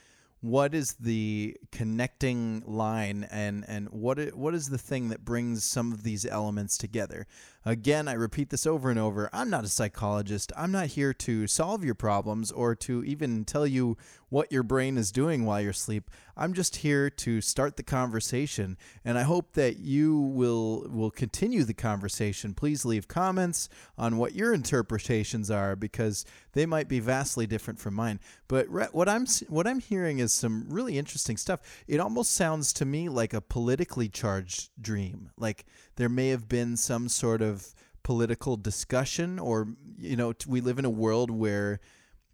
what 0.41 0.74
is 0.74 0.93
the 0.93 1.55
connecting 1.71 2.63
line 2.65 3.27
and 3.31 3.63
and 3.67 3.88
what 3.89 4.19
what 4.36 4.55
is 4.55 4.69
the 4.69 4.77
thing 4.77 5.10
that 5.10 5.24
brings 5.24 5.63
some 5.63 5.91
of 5.91 6.03
these 6.03 6.25
elements 6.25 6.77
together 6.77 7.27
again 7.65 8.08
i 8.08 8.13
repeat 8.13 8.50
this 8.50 8.65
over 8.65 8.89
and 8.89 8.98
over 8.98 9.30
i'm 9.34 9.50
not 9.50 9.63
a 9.63 9.70
psychologist 9.70 10.51
i'm 10.58 10.72
not 10.72 10.88
here 10.88 11.13
to 11.13 11.46
solve 11.48 11.84
your 11.84 11.96
problems 11.96 12.51
or 12.51 12.74
to 12.74 13.03
even 13.03 13.46
tell 13.46 13.68
you 13.68 13.98
what 14.30 14.51
your 14.51 14.63
brain 14.63 14.98
is 14.98 15.12
doing 15.12 15.46
while 15.46 15.62
you're 15.62 15.72
asleep 15.72 16.10
i'm 16.36 16.53
just 16.53 16.77
here 16.77 17.10
to 17.10 17.41
start 17.41 17.77
the 17.77 17.84
conversation 17.84 18.77
and 19.06 19.18
i 19.18 19.24
hope 19.24 19.53
that 19.53 19.77
you 19.77 20.18
will 20.18 20.88
will 20.89 21.12
continue 21.12 21.63
the 21.63 21.74
conversation 21.74 22.53
please 22.53 22.86
leave 22.86 23.08
comments 23.08 23.70
on 23.98 24.18
what 24.18 24.34
your 24.34 24.53
interpretations 24.53 25.51
are 25.51 25.75
because 25.75 26.25
they 26.53 26.65
might 26.65 26.88
be 26.88 27.00
vastly 27.00 27.46
different 27.46 27.80
from 27.80 27.94
mine 27.94 28.20
but 28.48 28.68
what 28.94 29.08
i'm 29.08 29.25
what 29.50 29.68
i'm 29.68 29.80
hearing 29.80 30.20
is 30.20 30.34
some 30.34 30.65
really 30.70 30.98
interesting 30.98 31.38
stuff. 31.38 31.60
It 31.88 32.00
almost 32.00 32.34
sounds 32.34 32.72
to 32.74 32.86
me 32.86 33.10
like 33.10 33.34
a 33.34 33.41
politically 33.41 34.08
charged 34.08 34.70
dream. 34.80 35.32
Like 35.38 35.65
there 36.01 36.10
may 36.10 36.29
have 36.29 36.50
been 36.50 36.75
some 36.75 37.08
sort 37.08 37.43
of 37.43 37.75
political 38.01 38.58
discussion, 38.58 39.38
or, 39.38 39.67
you 40.00 40.15
know, 40.15 40.34
we 40.48 40.60
live 40.60 40.79
in 40.79 40.86
a 40.86 40.89
world 40.89 41.29
where 41.29 41.79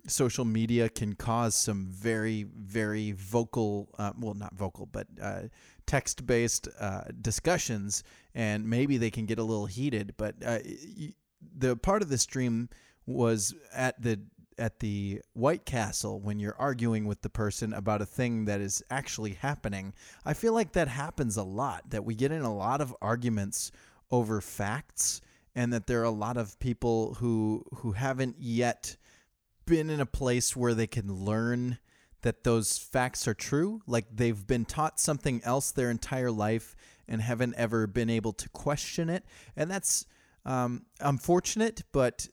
social 0.07 0.45
media 0.45 0.87
can 0.87 1.11
cause 1.15 1.53
some 1.53 1.85
very, 1.89 2.43
very 2.43 3.11
vocal, 3.11 3.89
uh, 3.97 4.13
well, 4.17 4.33
not 4.35 4.55
vocal, 4.55 4.85
but 4.85 5.05
uh, 5.21 5.41
text 5.85 6.25
based 6.25 6.69
uh, 6.79 7.01
discussions, 7.19 8.05
and 8.33 8.65
maybe 8.65 8.95
they 8.97 9.11
can 9.11 9.25
get 9.25 9.37
a 9.37 9.43
little 9.43 9.65
heated. 9.65 10.13
But 10.15 10.35
uh, 10.45 10.59
the 11.57 11.75
part 11.75 12.01
of 12.01 12.07
the 12.07 12.17
stream 12.17 12.69
was 13.05 13.53
at 13.73 14.01
the 14.01 14.21
at 14.57 14.79
the 14.79 15.21
White 15.33 15.65
Castle 15.65 16.19
when 16.19 16.39
you're 16.39 16.55
arguing 16.57 17.05
with 17.05 17.21
the 17.21 17.29
person 17.29 17.73
about 17.73 18.01
a 18.01 18.05
thing 18.05 18.45
that 18.45 18.61
is 18.61 18.83
actually 18.89 19.33
happening. 19.33 19.93
I 20.25 20.33
feel 20.33 20.53
like 20.53 20.73
that 20.73 20.87
happens 20.87 21.37
a 21.37 21.43
lot, 21.43 21.89
that 21.89 22.05
we 22.05 22.15
get 22.15 22.31
in 22.31 22.41
a 22.41 22.53
lot 22.53 22.81
of 22.81 22.95
arguments 23.01 23.71
over 24.11 24.41
facts 24.41 25.21
and 25.55 25.73
that 25.73 25.87
there 25.87 26.01
are 26.01 26.05
a 26.05 26.11
lot 26.11 26.37
of 26.37 26.59
people 26.59 27.15
who 27.15 27.63
who 27.77 27.93
haven't 27.93 28.35
yet 28.39 28.95
been 29.65 29.89
in 29.89 29.99
a 29.99 30.05
place 30.05 30.55
where 30.55 30.73
they 30.73 30.87
can 30.87 31.13
learn 31.13 31.79
that 32.21 32.43
those 32.43 32.77
facts 32.77 33.27
are 33.27 33.33
true, 33.33 33.81
like 33.85 34.05
they've 34.11 34.47
been 34.47 34.65
taught 34.65 34.99
something 34.99 35.41
else 35.43 35.71
their 35.71 35.89
entire 35.91 36.31
life 36.31 36.75
and 37.07 37.21
haven't 37.21 37.55
ever 37.55 37.87
been 37.87 38.09
able 38.09 38.33
to 38.33 38.49
question 38.49 39.09
it. 39.09 39.23
And 39.55 39.69
that's 39.69 40.05
um, 40.45 40.85
unfortunate, 40.99 41.83
but 41.91 42.27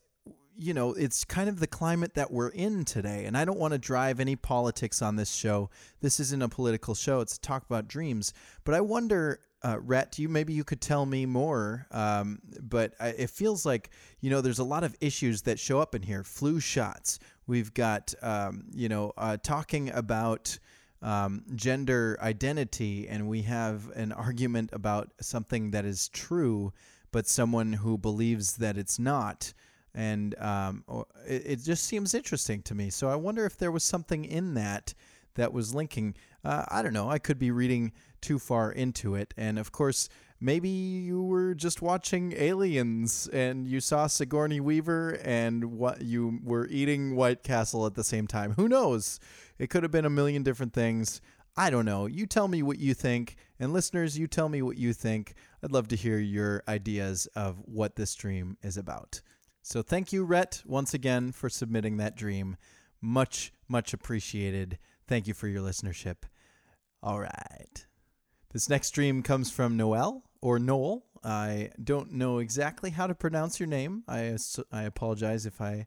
you 0.56 0.74
know, 0.74 0.92
it's 0.92 1.24
kind 1.24 1.48
of 1.48 1.60
the 1.60 1.66
climate 1.66 2.14
that 2.14 2.30
we're 2.30 2.48
in 2.48 2.84
today. 2.84 3.24
And 3.24 3.36
I 3.36 3.44
don't 3.44 3.58
want 3.58 3.72
to 3.72 3.78
drive 3.78 4.20
any 4.20 4.36
politics 4.36 5.02
on 5.02 5.16
this 5.16 5.32
show. 5.32 5.70
This 6.00 6.20
isn't 6.20 6.42
a 6.42 6.48
political 6.48 6.94
show, 6.94 7.20
it's 7.20 7.36
a 7.36 7.40
talk 7.40 7.64
about 7.64 7.88
dreams. 7.88 8.32
But 8.64 8.74
I 8.74 8.80
wonder, 8.80 9.40
uh, 9.62 9.78
Rhett, 9.80 10.18
you 10.18 10.28
maybe 10.28 10.52
you 10.52 10.64
could 10.64 10.80
tell 10.80 11.06
me 11.06 11.26
more. 11.26 11.86
Um, 11.90 12.40
but 12.60 12.94
I, 13.00 13.08
it 13.08 13.30
feels 13.30 13.66
like, 13.66 13.90
you 14.20 14.30
know, 14.30 14.40
there's 14.40 14.58
a 14.58 14.64
lot 14.64 14.84
of 14.84 14.96
issues 15.00 15.42
that 15.42 15.58
show 15.58 15.80
up 15.80 15.94
in 15.94 16.02
here 16.02 16.22
flu 16.22 16.60
shots. 16.60 17.18
We've 17.46 17.72
got, 17.74 18.14
um, 18.22 18.64
you 18.72 18.88
know, 18.88 19.12
uh, 19.16 19.36
talking 19.42 19.90
about. 19.90 20.58
Um, 21.02 21.44
gender 21.54 22.16
identity, 22.22 23.08
and 23.08 23.28
we 23.28 23.42
have 23.42 23.90
an 23.90 24.10
argument 24.10 24.70
about 24.72 25.10
something 25.20 25.72
that 25.72 25.84
is 25.84 26.08
true, 26.08 26.72
but 27.12 27.28
someone 27.28 27.74
who 27.74 27.98
believes 27.98 28.56
that 28.56 28.78
it's 28.78 28.98
not 28.98 29.52
and 29.94 30.38
um, 30.40 30.84
it, 31.26 31.42
it, 31.46 31.56
just 31.62 31.84
seems 31.84 32.14
interesting 32.14 32.62
to 32.62 32.74
me. 32.74 32.90
So 32.90 33.08
I 33.08 33.16
wonder 33.16 33.46
if 33.46 33.56
there 33.56 33.70
was 33.70 33.84
something 33.84 34.24
in 34.24 34.54
that 34.54 34.94
that 35.34 35.52
was 35.52 35.74
linking. 35.74 36.14
Uh, 36.44 36.64
I 36.68 36.82
don't 36.82 36.92
know. 36.92 37.08
I 37.08 37.18
could 37.18 37.38
be 37.38 37.50
reading 37.50 37.92
too 38.20 38.38
far 38.38 38.72
into 38.72 39.14
it, 39.14 39.32
and 39.36 39.58
of 39.58 39.72
course, 39.72 40.08
maybe 40.40 40.68
you 40.68 41.22
were 41.22 41.54
just 41.54 41.80
watching 41.80 42.34
Aliens 42.36 43.28
and 43.32 43.66
you 43.66 43.80
saw 43.80 44.06
Sigourney 44.06 44.60
Weaver 44.60 45.18
and 45.24 45.64
what 45.78 46.02
you 46.02 46.40
were 46.42 46.66
eating 46.68 47.16
White 47.16 47.42
Castle 47.42 47.86
at 47.86 47.94
the 47.94 48.04
same 48.04 48.26
time. 48.26 48.52
Who 48.52 48.68
knows? 48.68 49.20
It 49.58 49.70
could 49.70 49.82
have 49.82 49.92
been 49.92 50.04
a 50.04 50.10
million 50.10 50.42
different 50.42 50.72
things. 50.72 51.20
I 51.56 51.70
don't 51.70 51.84
know. 51.84 52.06
You 52.06 52.26
tell 52.26 52.48
me 52.48 52.62
what 52.62 52.80
you 52.80 52.94
think, 52.94 53.36
and 53.60 53.72
listeners, 53.72 54.18
you 54.18 54.26
tell 54.26 54.48
me 54.48 54.60
what 54.60 54.76
you 54.76 54.92
think. 54.92 55.34
I'd 55.62 55.70
love 55.70 55.86
to 55.88 55.96
hear 55.96 56.18
your 56.18 56.64
ideas 56.66 57.26
of 57.36 57.58
what 57.64 57.94
this 57.94 58.14
dream 58.14 58.56
is 58.62 58.76
about. 58.76 59.22
So 59.66 59.80
thank 59.80 60.12
you, 60.12 60.24
Rhett, 60.24 60.62
once 60.66 60.92
again 60.92 61.32
for 61.32 61.48
submitting 61.48 61.96
that 61.96 62.14
dream. 62.14 62.58
Much, 63.00 63.50
much 63.66 63.94
appreciated. 63.94 64.78
Thank 65.08 65.26
you 65.26 65.32
for 65.32 65.48
your 65.48 65.62
listenership. 65.62 66.16
All 67.02 67.18
right. 67.18 67.86
This 68.52 68.68
next 68.68 68.90
dream 68.90 69.22
comes 69.22 69.50
from 69.50 69.74
Noel 69.78 70.22
or 70.42 70.58
Noel. 70.58 71.06
I 71.24 71.70
don't 71.82 72.12
know 72.12 72.40
exactly 72.40 72.90
how 72.90 73.06
to 73.06 73.14
pronounce 73.14 73.58
your 73.58 73.66
name. 73.66 74.04
I, 74.06 74.36
I 74.70 74.82
apologize 74.82 75.46
if 75.46 75.62
I 75.62 75.86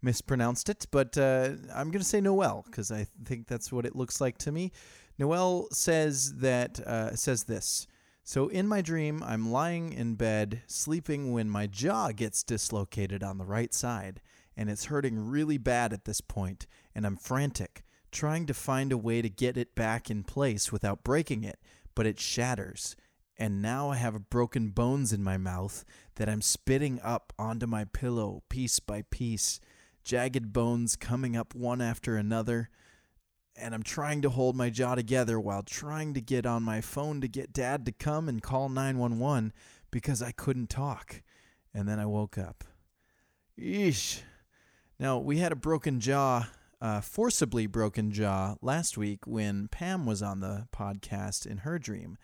mispronounced 0.00 0.70
it, 0.70 0.86
but 0.90 1.18
uh, 1.18 1.50
I'm 1.74 1.90
going 1.90 2.00
to 2.00 2.04
say 2.04 2.22
Noel 2.22 2.64
because 2.64 2.90
I 2.90 3.06
think 3.26 3.46
that's 3.46 3.70
what 3.70 3.84
it 3.84 3.94
looks 3.94 4.22
like 4.22 4.38
to 4.38 4.52
me. 4.52 4.72
Noel 5.18 5.68
says 5.70 6.36
that 6.36 6.80
uh, 6.80 7.14
says 7.14 7.44
this. 7.44 7.86
So 8.28 8.48
in 8.48 8.68
my 8.68 8.82
dream, 8.82 9.22
I'm 9.22 9.50
lying 9.50 9.94
in 9.94 10.14
bed, 10.14 10.60
sleeping 10.66 11.32
when 11.32 11.48
my 11.48 11.66
jaw 11.66 12.12
gets 12.12 12.42
dislocated 12.42 13.22
on 13.22 13.38
the 13.38 13.46
right 13.46 13.72
side, 13.72 14.20
and 14.54 14.68
it's 14.68 14.84
hurting 14.84 15.30
really 15.30 15.56
bad 15.56 15.94
at 15.94 16.04
this 16.04 16.20
point, 16.20 16.66
and 16.94 17.06
I'm 17.06 17.16
frantic, 17.16 17.84
trying 18.12 18.44
to 18.44 18.52
find 18.52 18.92
a 18.92 18.98
way 18.98 19.22
to 19.22 19.30
get 19.30 19.56
it 19.56 19.74
back 19.74 20.10
in 20.10 20.24
place 20.24 20.70
without 20.70 21.02
breaking 21.02 21.42
it, 21.42 21.58
but 21.94 22.04
it 22.04 22.20
shatters. 22.20 22.96
And 23.38 23.62
now 23.62 23.88
I 23.88 23.96
have 23.96 24.28
broken 24.28 24.72
bones 24.72 25.10
in 25.10 25.24
my 25.24 25.38
mouth 25.38 25.86
that 26.16 26.28
I'm 26.28 26.42
spitting 26.42 27.00
up 27.02 27.32
onto 27.38 27.66
my 27.66 27.86
pillow 27.86 28.42
piece 28.50 28.78
by 28.78 29.04
piece, 29.08 29.58
jagged 30.04 30.52
bones 30.52 30.96
coming 30.96 31.34
up 31.34 31.54
one 31.54 31.80
after 31.80 32.18
another 32.18 32.68
and 33.58 33.74
I'm 33.74 33.82
trying 33.82 34.22
to 34.22 34.30
hold 34.30 34.56
my 34.56 34.70
jaw 34.70 34.94
together 34.94 35.38
while 35.38 35.62
trying 35.62 36.14
to 36.14 36.20
get 36.20 36.46
on 36.46 36.62
my 36.62 36.80
phone 36.80 37.20
to 37.20 37.28
get 37.28 37.52
dad 37.52 37.84
to 37.86 37.92
come 37.92 38.28
and 38.28 38.42
call 38.42 38.68
911 38.68 39.52
because 39.90 40.22
I 40.22 40.32
couldn't 40.32 40.70
talk. 40.70 41.22
And 41.74 41.88
then 41.88 41.98
I 41.98 42.06
woke 42.06 42.38
up. 42.38 42.64
Eesh. 43.58 44.22
Now, 44.98 45.18
we 45.18 45.38
had 45.38 45.52
a 45.52 45.56
broken 45.56 46.00
jaw, 46.00 46.48
uh, 46.80 47.00
forcibly 47.00 47.66
broken 47.66 48.10
jaw, 48.10 48.56
last 48.62 48.98
week 48.98 49.26
when 49.26 49.68
Pam 49.68 50.06
was 50.06 50.22
on 50.22 50.40
the 50.40 50.66
podcast 50.74 51.46
in 51.46 51.58
her 51.58 51.78
dream. 51.78 52.18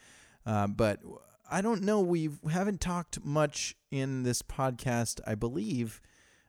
Uh, 0.47 0.67
but 0.67 1.01
I 1.51 1.61
don't 1.61 1.83
know. 1.83 2.01
We 2.01 2.31
haven't 2.51 2.81
talked 2.81 3.25
much 3.25 3.77
in 3.91 4.23
this 4.23 4.43
podcast, 4.43 5.21
I 5.27 5.35
believe, 5.35 6.01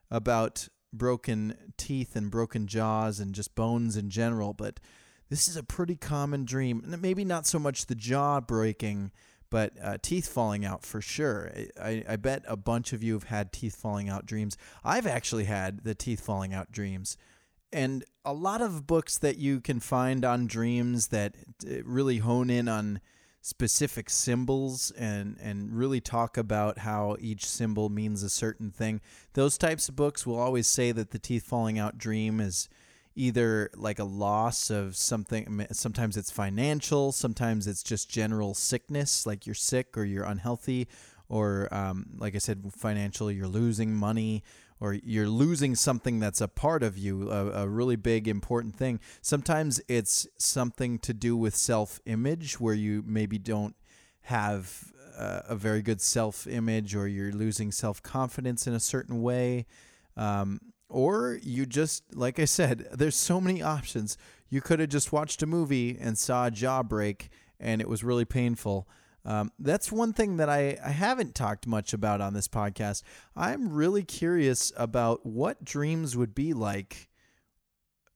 about 0.09 0.67
broken 0.97 1.73
teeth 1.77 2.15
and 2.15 2.31
broken 2.31 2.67
jaws 2.67 3.19
and 3.19 3.33
just 3.33 3.55
bones 3.55 3.97
in 3.97 4.09
general, 4.09 4.53
but 4.53 4.79
this 5.29 5.47
is 5.47 5.55
a 5.55 5.63
pretty 5.63 5.95
common 5.95 6.45
dream. 6.45 6.83
Maybe 6.99 7.25
not 7.25 7.47
so 7.47 7.59
much 7.59 7.85
the 7.85 7.95
jaw 7.95 8.39
breaking, 8.39 9.11
but 9.49 9.73
uh, 9.81 9.97
teeth 10.01 10.27
falling 10.27 10.65
out 10.65 10.83
for 10.83 11.01
sure. 11.01 11.51
I, 11.81 12.03
I 12.07 12.15
bet 12.15 12.43
a 12.47 12.57
bunch 12.57 12.93
of 12.93 13.03
you 13.03 13.13
have 13.13 13.25
had 13.25 13.51
teeth 13.51 13.75
falling 13.75 14.09
out 14.09 14.25
dreams. 14.25 14.57
I've 14.83 15.07
actually 15.07 15.45
had 15.45 15.83
the 15.83 15.95
teeth 15.95 16.21
falling 16.21 16.53
out 16.53 16.71
dreams. 16.71 17.17
And 17.71 18.05
a 18.23 18.33
lot 18.33 18.61
of 18.61 18.87
books 18.87 19.17
that 19.17 19.37
you 19.37 19.59
can 19.59 19.79
find 19.79 20.23
on 20.23 20.47
dreams 20.47 21.07
that 21.07 21.35
uh, 21.65 21.83
really 21.83 22.19
hone 22.19 22.49
in 22.49 22.67
on 22.67 23.01
specific 23.45 24.09
symbols 24.09 24.89
and 24.97 25.37
and 25.39 25.71
really 25.71 26.01
talk 26.01 26.35
about 26.35 26.79
how 26.79 27.15
each 27.19 27.45
symbol 27.45 27.89
means 27.89 28.23
a 28.23 28.29
certain 28.29 28.71
thing. 28.71 28.99
Those 29.33 29.55
types 29.55 29.87
of 29.87 29.95
books 29.95 30.25
will 30.25 30.39
always 30.39 30.65
say 30.65 30.91
that 30.91 31.11
the 31.11 31.19
teeth 31.19 31.45
falling 31.45 31.77
out 31.77 31.95
dream 31.95 32.39
is 32.39 32.67
either 33.13 33.69
like 33.75 33.99
a 33.99 34.03
loss 34.03 34.71
of 34.71 34.95
something 34.95 35.65
sometimes 35.71 36.17
it's 36.17 36.31
financial 36.31 37.13
sometimes 37.13 37.65
it's 37.65 37.81
just 37.81 38.09
general 38.09 38.53
sickness 38.53 39.25
like 39.25 39.45
you're 39.45 39.55
sick 39.55 39.97
or 39.97 40.03
you're 40.03 40.25
unhealthy 40.25 40.85
or 41.29 41.73
um, 41.73 42.07
like 42.17 42.35
i 42.35 42.37
said 42.37 42.61
financial 42.75 43.31
you're 43.31 43.47
losing 43.47 43.95
money 43.95 44.43
or 44.79 44.93
you're 44.93 45.29
losing 45.29 45.75
something 45.75 46.19
that's 46.19 46.41
a 46.41 46.47
part 46.47 46.83
of 46.83 46.97
you, 46.97 47.31
a, 47.31 47.63
a 47.63 47.67
really 47.67 47.95
big, 47.95 48.27
important 48.27 48.75
thing. 48.75 48.99
Sometimes 49.21 49.81
it's 49.87 50.27
something 50.37 50.99
to 50.99 51.13
do 51.13 51.37
with 51.37 51.55
self 51.55 51.99
image 52.05 52.59
where 52.59 52.73
you 52.73 53.03
maybe 53.05 53.37
don't 53.37 53.75
have 54.23 54.91
a, 55.17 55.43
a 55.49 55.55
very 55.55 55.81
good 55.81 56.01
self 56.01 56.47
image 56.47 56.95
or 56.95 57.07
you're 57.07 57.31
losing 57.31 57.71
self 57.71 58.01
confidence 58.03 58.67
in 58.67 58.73
a 58.73 58.79
certain 58.79 59.21
way. 59.21 59.65
Um, 60.17 60.59
or 60.89 61.39
you 61.41 61.65
just, 61.65 62.03
like 62.15 62.39
I 62.39 62.45
said, 62.45 62.87
there's 62.91 63.15
so 63.15 63.41
many 63.41 63.61
options. 63.61 64.17
You 64.49 64.61
could 64.61 64.79
have 64.79 64.89
just 64.89 65.11
watched 65.11 65.41
a 65.41 65.47
movie 65.47 65.97
and 65.99 66.17
saw 66.17 66.47
a 66.47 66.51
jaw 66.51 66.83
break 66.83 67.29
and 67.59 67.81
it 67.81 67.89
was 67.89 68.03
really 68.03 68.25
painful. 68.25 68.87
Um, 69.25 69.51
that's 69.57 69.91
one 69.91 70.13
thing 70.13 70.37
that 70.37 70.49
I, 70.49 70.77
I 70.85 70.91
haven't 70.91 71.33
talked 71.33 71.65
much 71.65 71.93
about 71.93 72.21
on 72.21 72.33
this 72.33 72.47
podcast. 72.47 73.01
I'm 73.35 73.73
really 73.73 74.03
curious 74.03 74.71
about 74.77 75.25
what 75.25 75.65
dreams 75.65 76.15
would 76.15 76.35
be 76.35 76.53
like 76.53 77.09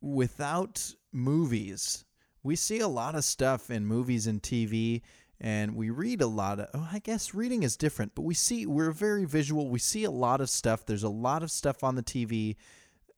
without 0.02 0.94
movies. 1.12 2.06
We 2.44 2.56
see 2.56 2.80
a 2.80 2.88
lot 2.88 3.16
of 3.16 3.24
stuff 3.24 3.72
in 3.72 3.86
movies 3.88 4.28
and 4.28 4.42
TV, 4.42 5.02
and 5.42 5.76
we 5.76 5.90
read 5.90 6.22
a 6.22 6.28
lot 6.28 6.60
of. 6.60 6.68
Oh, 6.76 6.90
I 6.92 7.00
guess 7.00 7.34
reading 7.34 7.64
is 7.64 7.76
different, 7.76 8.14
but 8.14 8.22
we 8.22 8.36
see 8.36 8.68
we're 8.68 8.92
very 8.92 9.26
visual. 9.26 9.68
We 9.68 9.80
see 9.80 10.04
a 10.04 10.12
lot 10.12 10.42
of 10.42 10.50
stuff. 10.50 10.86
There's 10.86 11.04
a 11.04 11.10
lot 11.10 11.42
of 11.42 11.50
stuff 11.50 11.84
on 11.84 11.96
the 11.96 12.04
TV, 12.04 12.56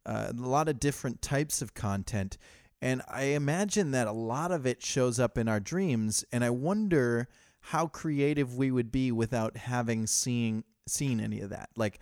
uh, 0.06 0.32
a 0.32 0.42
lot 0.42 0.70
of 0.70 0.80
different 0.80 1.22
types 1.22 1.62
of 1.62 1.74
content, 1.74 2.38
and 2.82 3.02
I 3.08 3.24
imagine 3.24 3.92
that 3.92 4.08
a 4.08 4.12
lot 4.12 4.52
of 4.52 4.66
it 4.66 4.82
shows 4.82 5.20
up 5.20 5.38
in 5.38 5.48
our 5.48 5.60
dreams. 5.60 6.26
And 6.32 6.44
I 6.44 6.50
wonder 6.50 7.28
how 7.62 7.88
creative 7.88 8.56
we 8.56 8.72
would 8.72 8.92
be 8.92 9.12
without 9.12 9.56
having 9.58 10.08
seen 10.08 10.64
seen 10.88 11.20
any 11.20 11.42
of 11.42 11.50
that. 11.52 11.70
Like 11.76 12.00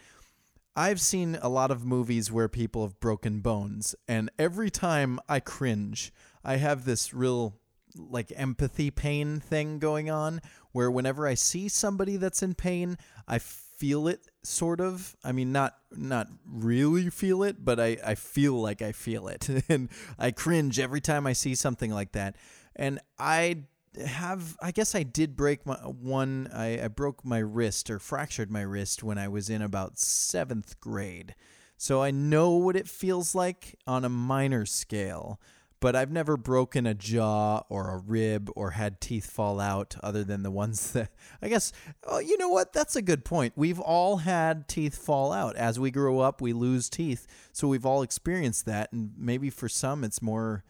I've 0.75 1.01
seen 1.01 1.37
a 1.41 1.49
lot 1.49 1.71
of 1.71 1.85
movies 1.85 2.31
where 2.31 2.47
people 2.47 2.83
have 2.83 2.99
broken 2.99 3.41
bones, 3.41 3.95
and 4.07 4.31
every 4.39 4.69
time 4.69 5.19
I 5.27 5.39
cringe, 5.39 6.13
I 6.43 6.57
have 6.57 6.85
this 6.85 7.13
real 7.13 7.55
like 7.95 8.31
empathy 8.35 8.91
pain 8.91 9.39
thing 9.39 9.79
going 9.79 10.09
on 10.09 10.41
where 10.71 10.91
whenever 10.91 11.27
I 11.27 11.33
see 11.33 11.67
somebody 11.67 12.17
that's 12.17 12.43
in 12.43 12.53
pain, 12.53 12.97
I 13.27 13.39
feel 13.39 14.07
it 14.07 14.27
sort 14.43 14.79
of. 14.79 15.15
I 15.23 15.31
mean 15.31 15.51
not 15.51 15.75
not 15.91 16.27
really 16.45 17.09
feel 17.09 17.43
it, 17.43 17.63
but 17.65 17.79
I, 17.79 17.97
I 18.05 18.15
feel 18.15 18.61
like 18.61 18.81
I 18.81 18.91
feel 18.91 19.27
it. 19.27 19.49
and 19.69 19.89
I 20.17 20.31
cringe 20.31 20.79
every 20.79 21.01
time 21.01 21.25
I 21.25 21.33
see 21.33 21.55
something 21.55 21.91
like 21.91 22.13
that. 22.13 22.35
And 22.75 22.99
I 23.17 23.63
have 24.05 24.57
I 24.61 24.71
guess 24.71 24.93
I 24.93 25.03
did 25.03 25.35
break 25.35 25.65
my 25.65 25.75
one 25.75 26.49
I, 26.53 26.83
I 26.83 26.87
broke 26.87 27.25
my 27.25 27.39
wrist 27.39 27.89
or 27.89 27.99
fractured 27.99 28.51
my 28.51 28.61
wrist 28.61 29.03
when 29.03 29.17
I 29.17 29.27
was 29.27 29.49
in 29.49 29.61
about 29.61 29.99
seventh 29.99 30.79
grade. 30.79 31.35
So 31.77 32.03
I 32.03 32.11
know 32.11 32.51
what 32.51 32.75
it 32.75 32.87
feels 32.87 33.33
like 33.33 33.79
on 33.87 34.03
a 34.03 34.09
minor 34.09 34.65
scale, 34.65 35.39
but 35.79 35.95
I've 35.95 36.11
never 36.11 36.35
broken 36.35 36.85
a 36.85 36.93
jaw 36.93 37.63
or 37.69 37.89
a 37.89 37.97
rib 37.97 38.51
or 38.55 38.71
had 38.71 38.99
teeth 38.99 39.29
fall 39.29 39.59
out 39.61 39.95
other 40.03 40.23
than 40.23 40.43
the 40.43 40.51
ones 40.51 40.91
that 40.93 41.11
I 41.41 41.49
guess 41.49 41.71
oh 42.03 42.19
you 42.19 42.37
know 42.37 42.49
what 42.49 42.73
that's 42.73 42.95
a 42.95 43.01
good 43.01 43.25
point. 43.25 43.53
We've 43.55 43.79
all 43.79 44.17
had 44.17 44.67
teeth 44.67 44.97
fall 44.97 45.33
out. 45.33 45.55
As 45.55 45.79
we 45.79 45.89
grow 45.89 46.19
up, 46.19 46.41
we 46.41 46.53
lose 46.53 46.89
teeth. 46.89 47.25
So 47.51 47.67
we've 47.67 47.85
all 47.85 48.03
experienced 48.03 48.65
that 48.65 48.91
and 48.93 49.13
maybe 49.17 49.49
for 49.49 49.67
some 49.67 50.03
it's 50.03 50.21
more 50.21 50.63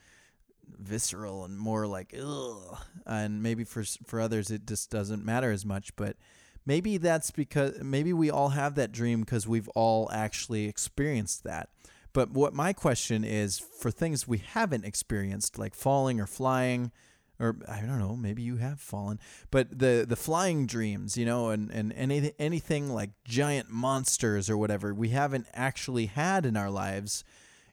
visceral 0.78 1.46
and 1.46 1.58
more 1.58 1.88
like 1.88 2.14
ugh. 2.20 2.78
And 3.06 3.42
maybe 3.42 3.64
for 3.64 3.84
for 4.06 4.20
others 4.20 4.52
it 4.52 4.66
just 4.68 4.90
doesn't 4.90 5.26
matter 5.26 5.52
as 5.52 5.66
much, 5.66 5.96
but 5.96 6.18
maybe 6.66 6.98
that's 6.98 7.32
because 7.32 7.82
maybe 7.82 8.14
we 8.14 8.30
all 8.30 8.50
have 8.50 8.76
that 8.76 8.92
dream 8.92 9.22
because 9.22 9.48
we've 9.48 9.70
all 9.70 10.10
actually 10.12 10.66
experienced 10.66 11.44
that. 11.44 11.70
But 12.14 12.32
what 12.32 12.54
my 12.54 12.74
question 12.74 13.24
is 13.24 13.60
for 13.60 13.92
things 13.92 14.28
we 14.28 14.40
haven't 14.40 14.86
experienced, 14.86 15.60
like 15.60 15.76
falling 15.76 16.20
or 16.20 16.26
flying, 16.26 16.92
or 17.40 17.58
I 17.68 17.82
don't 17.82 18.00
know, 18.00 18.16
maybe 18.16 18.42
you 18.42 18.58
have 18.58 18.80
fallen, 18.80 19.20
but 19.52 19.80
the 19.80 20.06
the 20.08 20.16
flying 20.16 20.66
dreams, 20.66 21.18
you 21.18 21.26
know, 21.26 21.50
and 21.50 21.72
and 21.72 21.94
anything 21.94 22.34
anything 22.40 22.90
like 22.90 23.12
giant 23.24 23.70
monsters 23.70 24.50
or 24.50 24.58
whatever 24.58 24.94
we 24.94 25.10
haven't 25.10 25.48
actually 25.54 26.08
had 26.08 26.46
in 26.46 26.58
our 26.58 26.70
lives, 26.70 27.24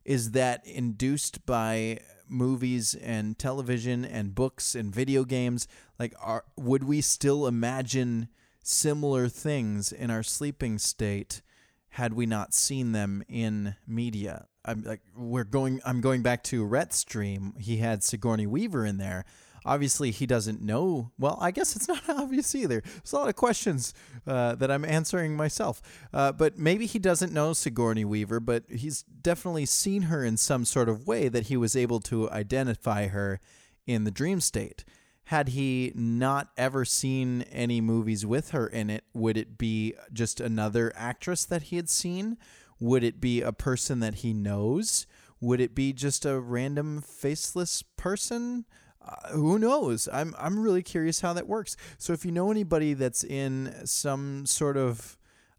is 0.05 0.33
that 0.33 0.67
induced 0.67 1.45
by 1.47 1.99
movies 2.29 2.95
and 2.95 3.39
television 3.39 4.05
and 4.05 4.35
books 4.35 4.75
and 4.75 4.95
video 4.95 5.25
games 5.25 5.67
like 5.99 6.15
are 6.21 6.45
would 6.57 6.85
we 6.85 7.01
still 7.01 7.47
imagine 7.47 8.29
similar 8.63 9.29
things 9.29 9.93
in 9.93 10.11
our 10.11 10.23
sleeping 10.23 10.79
state 10.79 11.43
had 11.91 12.13
we 12.13 12.27
not 12.27 12.53
seen 12.53 12.93
them 12.93 13.23
in 13.29 13.75
media? 13.87 14.47
I'm 14.65 14.83
like 14.83 15.01
we're 15.17 15.45
going 15.45 15.81
i'm 15.85 16.01
going 16.01 16.23
back 16.23 16.43
to 16.45 16.65
rhett's 16.65 17.05
dream 17.05 17.55
he 17.59 17.77
had 17.77 18.03
sigourney 18.03 18.47
weaver 18.47 18.85
in 18.85 18.99
there 18.99 19.25
obviously 19.67 20.11
he 20.11 20.25
doesn't 20.27 20.63
know. 20.63 21.11
Well, 21.19 21.37
I 21.41 21.51
guess 21.51 21.77
it's 21.77 21.89
not 21.89 22.09
obvious 22.09 22.55
either. 22.55 22.81
There's 22.81 23.13
a 23.13 23.17
lot 23.17 23.29
of 23.29 23.37
questions 23.37 23.93
uh, 24.27 24.55
that 24.55 24.71
I'm 24.71 24.85
answering 24.85 25.37
myself. 25.37 25.83
Uh, 26.13 26.33
but 26.33 26.57
maybe 26.57 26.87
he 26.87 26.99
doesn't 26.99 27.33
know 27.33 27.53
Sigourney 27.53 28.05
Weaver, 28.05 28.41
but 28.41 28.65
he's 28.71 29.03
definitely 29.03 29.67
seen 29.67 30.03
her 30.03 30.25
in 30.25 30.37
some 30.37 30.65
sort 30.65 30.89
of 30.89 31.07
way 31.07 31.29
that 31.29 31.47
he 31.47 31.57
was 31.57 31.77
able 31.77 32.01
to 32.01 32.31
identify 32.31 33.09
her 33.09 33.41
in 33.87 34.05
the 34.05 34.11
dream 34.11 34.41
state. 34.41 34.85
Had 35.25 35.49
he 35.49 35.93
not 35.97 36.51
ever 36.57 36.85
seen 36.85 37.43
any 37.51 37.81
movies 37.81 38.25
with 38.25 38.51
her 38.51 38.69
in 38.69 38.89
it, 38.91 39.05
would 39.13 39.37
it 39.37 39.59
be 39.59 39.95
just 40.13 40.41
another 40.41 40.93
actress 40.95 41.45
that 41.45 41.65
he 41.65 41.77
had 41.77 41.91
seen? 41.91 42.37
Would 42.79 43.03
it 43.03 43.21
be 43.21 43.43
a 43.43 43.53
person 43.53 43.99
that 44.01 44.17
he 44.17 44.33
knows? 44.33 45.07
Would 45.41 45.61
it 45.61 45.75
be 45.75 45.93
just 45.93 46.25
a 46.25 46.39
random 46.39 47.01
faceless 47.01 47.83
person? 47.83 48.67
Uh, 49.07 49.31
who 49.31 49.59
knows? 49.59 50.09
I'm 50.13 50.35
I'm 50.39 50.59
really 50.59 50.83
curious 50.83 51.21
how 51.21 51.33
that 51.35 51.47
works. 51.47 51.77
So 51.99 52.13
if 52.13 52.25
you 52.25 52.33
know 52.33 52.51
anybody 52.51 52.95
that's 52.95 53.25
in 53.25 53.75
some 53.85 54.47
sort 54.47 54.77
of 54.77 55.17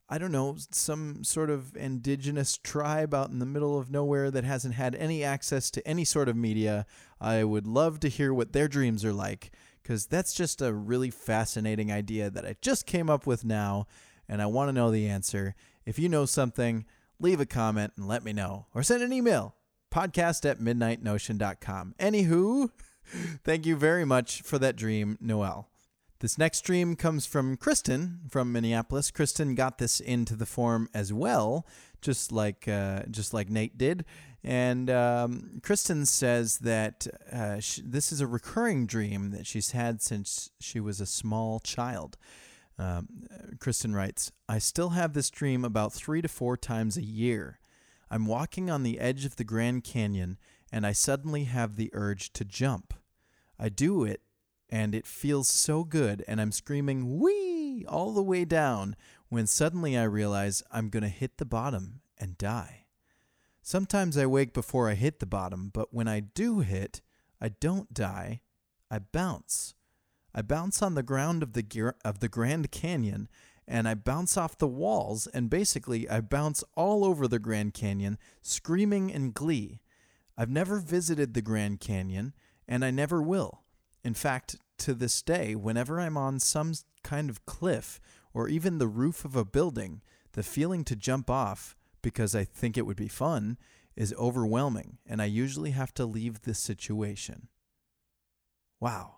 I 0.09 0.17
don't 0.17 0.31
know, 0.31 0.55
some 0.71 1.25
sort 1.25 1.49
of 1.49 1.75
indigenous 1.75 2.57
tribe 2.57 3.13
out 3.13 3.29
in 3.29 3.39
the 3.39 3.45
middle 3.45 3.77
of 3.77 3.91
nowhere 3.91 4.31
that 4.31 4.45
hasn't 4.45 4.75
had 4.75 4.95
any 4.95 5.21
access 5.21 5.69
to 5.71 5.85
any 5.85 6.05
sort 6.05 6.29
of 6.29 6.35
media, 6.37 6.85
I 7.19 7.43
would 7.43 7.67
love 7.67 7.99
to 8.01 8.07
hear 8.07 8.33
what 8.33 8.53
their 8.53 8.69
dreams 8.69 9.03
are 9.03 9.11
like 9.11 9.51
because 9.83 10.05
that's 10.05 10.33
just 10.33 10.61
a 10.61 10.73
really 10.73 11.09
fascinating 11.09 11.91
idea 11.91 12.29
that 12.29 12.45
I 12.45 12.55
just 12.61 12.85
came 12.85 13.09
up 13.09 13.27
with 13.27 13.43
now 13.43 13.87
and 14.29 14.41
I 14.41 14.45
want 14.45 14.69
to 14.69 14.73
know 14.73 14.91
the 14.91 15.07
answer. 15.07 15.55
If 15.85 15.99
you 15.99 16.07
know 16.09 16.25
something, 16.25 16.85
leave 17.19 17.39
a 17.39 17.45
comment 17.45 17.93
and 17.97 18.07
let 18.07 18.23
me 18.23 18.31
know 18.31 18.67
or 18.73 18.83
send 18.83 19.03
an 19.03 19.13
email 19.13 19.55
podcast 19.91 20.49
at 20.49 20.59
midnightnotion.com. 20.59 21.95
Anywho, 21.99 22.69
Thank 23.43 23.65
you 23.65 23.75
very 23.75 24.05
much 24.05 24.41
for 24.41 24.59
that 24.59 24.75
dream, 24.75 25.17
Noel. 25.21 25.67
This 26.19 26.37
next 26.37 26.61
dream 26.61 26.95
comes 26.95 27.27
from 27.27 27.57
Kristen 27.57 28.21
from 28.29 28.51
Minneapolis. 28.51 29.11
Kristen 29.11 29.53
got 29.53 29.77
this 29.77 29.99
into 29.99 30.35
the 30.35 30.47
form 30.47 30.89
as 30.93 31.13
well, 31.13 31.67
just 32.01 32.31
like 32.31 32.67
uh, 32.67 33.03
just 33.11 33.33
like 33.33 33.49
Nate 33.49 33.77
did. 33.77 34.03
And 34.43 34.89
um, 34.89 35.59
Kristen 35.61 36.05
says 36.05 36.59
that 36.59 37.05
uh, 37.31 37.59
she, 37.59 37.81
this 37.81 38.11
is 38.11 38.19
a 38.19 38.27
recurring 38.27 38.87
dream 38.87 39.29
that 39.31 39.45
she's 39.45 39.71
had 39.71 40.01
since 40.01 40.51
she 40.59 40.79
was 40.79 40.99
a 40.99 41.05
small 41.05 41.59
child. 41.59 42.17
Um, 42.79 43.07
Kristen 43.59 43.93
writes, 43.93 44.31
I 44.47 44.59
still 44.59 44.89
have 44.89 45.13
this 45.13 45.29
dream 45.29 45.65
about 45.65 45.93
three 45.93 46.21
to 46.21 46.27
four 46.27 46.57
times 46.57 46.97
a 46.97 47.03
year. 47.03 47.59
I'm 48.09 48.25
walking 48.25 48.69
on 48.69 48.83
the 48.83 48.99
edge 48.99 49.25
of 49.25 49.35
the 49.35 49.43
Grand 49.43 49.83
Canyon 49.83 50.37
and 50.71 50.85
I 50.85 50.91
suddenly 50.91 51.45
have 51.45 51.75
the 51.75 51.89
urge 51.93 52.33
to 52.33 52.45
jump. 52.45 52.93
I 53.59 53.69
do 53.69 54.03
it, 54.03 54.21
and 54.69 54.93
it 54.93 55.07
feels 55.07 55.47
so 55.47 55.83
good, 55.83 56.23
and 56.27 56.41
I'm 56.41 56.51
screaming, 56.51 57.19
wee, 57.19 57.85
all 57.87 58.13
the 58.13 58.23
way 58.23 58.45
down, 58.45 58.95
when 59.29 59.47
suddenly 59.47 59.97
I 59.97 60.03
realize 60.03 60.63
I'm 60.71 60.89
going 60.89 61.03
to 61.03 61.09
hit 61.09 61.37
the 61.37 61.45
bottom 61.45 62.01
and 62.17 62.37
die. 62.37 62.85
Sometimes 63.61 64.17
I 64.17 64.25
wake 64.25 64.53
before 64.53 64.89
I 64.89 64.93
hit 64.93 65.19
the 65.19 65.25
bottom, 65.25 65.69
but 65.73 65.93
when 65.93 66.07
I 66.07 66.21
do 66.21 66.59
hit, 66.59 67.01
I 67.41 67.49
don't 67.49 67.93
die, 67.93 68.41
I 68.89 68.99
bounce. 68.99 69.73
I 70.33 70.41
bounce 70.41 70.81
on 70.81 70.95
the 70.95 71.03
ground 71.03 71.43
of 71.43 71.53
the, 71.53 71.93
of 72.05 72.19
the 72.19 72.29
Grand 72.29 72.71
Canyon, 72.71 73.27
and 73.67 73.87
I 73.87 73.95
bounce 73.95 74.37
off 74.37 74.57
the 74.57 74.67
walls, 74.67 75.27
and 75.27 75.49
basically 75.49 76.09
I 76.09 76.21
bounce 76.21 76.63
all 76.75 77.03
over 77.03 77.27
the 77.27 77.39
Grand 77.39 77.73
Canyon, 77.73 78.17
screaming 78.41 79.09
in 79.09 79.31
glee. 79.31 79.81
I've 80.37 80.49
never 80.49 80.79
visited 80.79 81.33
the 81.33 81.41
Grand 81.41 81.79
Canyon, 81.79 82.33
and 82.67 82.85
I 82.85 82.91
never 82.91 83.21
will. 83.21 83.63
In 84.03 84.13
fact, 84.13 84.57
to 84.79 84.93
this 84.93 85.21
day, 85.21 85.55
whenever 85.55 85.99
I'm 85.99 86.15
on 86.15 86.39
some 86.39 86.73
kind 87.03 87.29
of 87.29 87.45
cliff 87.45 87.99
or 88.33 88.47
even 88.47 88.77
the 88.77 88.87
roof 88.87 89.25
of 89.25 89.35
a 89.35 89.43
building, 89.43 90.01
the 90.33 90.43
feeling 90.43 90.83
to 90.85 90.95
jump 90.95 91.29
off, 91.29 91.75
because 92.01 92.35
I 92.35 92.43
think 92.43 92.77
it 92.77 92.85
would 92.85 92.97
be 92.97 93.07
fun, 93.07 93.57
is 93.95 94.13
overwhelming, 94.13 94.99
and 95.07 95.21
I 95.21 95.25
usually 95.25 95.71
have 95.71 95.93
to 95.95 96.05
leave 96.05 96.41
the 96.41 96.53
situation. 96.53 97.47
Wow. 98.79 99.15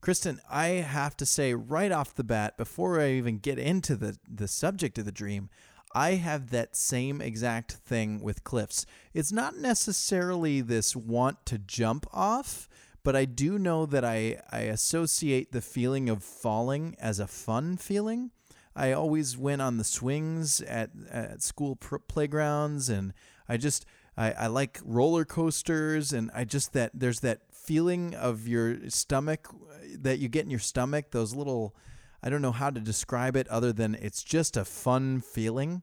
Kristen, 0.00 0.40
I 0.50 0.66
have 0.66 1.16
to 1.16 1.26
say 1.26 1.54
right 1.54 1.90
off 1.90 2.14
the 2.14 2.22
bat, 2.22 2.58
before 2.58 3.00
I 3.00 3.12
even 3.12 3.38
get 3.38 3.58
into 3.58 3.96
the, 3.96 4.18
the 4.28 4.46
subject 4.46 4.98
of 4.98 5.06
the 5.06 5.12
dream, 5.12 5.48
I 5.94 6.12
have 6.12 6.50
that 6.50 6.76
same 6.76 7.20
exact 7.20 7.72
thing 7.72 8.20
with 8.20 8.44
cliffs. 8.44 8.86
It's 9.14 9.32
not 9.32 9.56
necessarily 9.56 10.60
this 10.60 10.94
want 10.94 11.46
to 11.46 11.58
jump 11.58 12.06
off, 12.12 12.68
but 13.02 13.16
I 13.16 13.24
do 13.24 13.58
know 13.58 13.86
that 13.86 14.04
I, 14.04 14.40
I 14.52 14.60
associate 14.60 15.52
the 15.52 15.62
feeling 15.62 16.08
of 16.08 16.22
falling 16.22 16.94
as 17.00 17.18
a 17.18 17.26
fun 17.26 17.76
feeling. 17.76 18.30
I 18.76 18.92
always 18.92 19.36
went 19.36 19.62
on 19.62 19.76
the 19.76 19.84
swings 19.84 20.60
at, 20.60 20.90
at 21.10 21.42
school 21.42 21.76
pr- 21.76 21.96
playgrounds, 21.96 22.88
and 22.88 23.12
I 23.48 23.56
just 23.56 23.86
I, 24.16 24.32
I 24.32 24.46
like 24.46 24.80
roller 24.84 25.24
coasters, 25.24 26.12
and 26.12 26.30
I 26.34 26.44
just 26.44 26.74
that 26.74 26.92
there's 26.94 27.20
that 27.20 27.40
feeling 27.50 28.14
of 28.14 28.46
your 28.46 28.88
stomach 28.88 29.48
that 29.94 30.18
you 30.18 30.28
get 30.28 30.44
in 30.44 30.50
your 30.50 30.60
stomach. 30.60 31.10
Those 31.10 31.34
little 31.34 31.74
I 32.22 32.30
don't 32.30 32.42
know 32.42 32.52
how 32.52 32.70
to 32.70 32.80
describe 32.80 33.36
it 33.36 33.48
other 33.48 33.72
than 33.72 33.94
it's 33.94 34.22
just 34.22 34.56
a 34.56 34.64
fun 34.64 35.20
feeling 35.20 35.82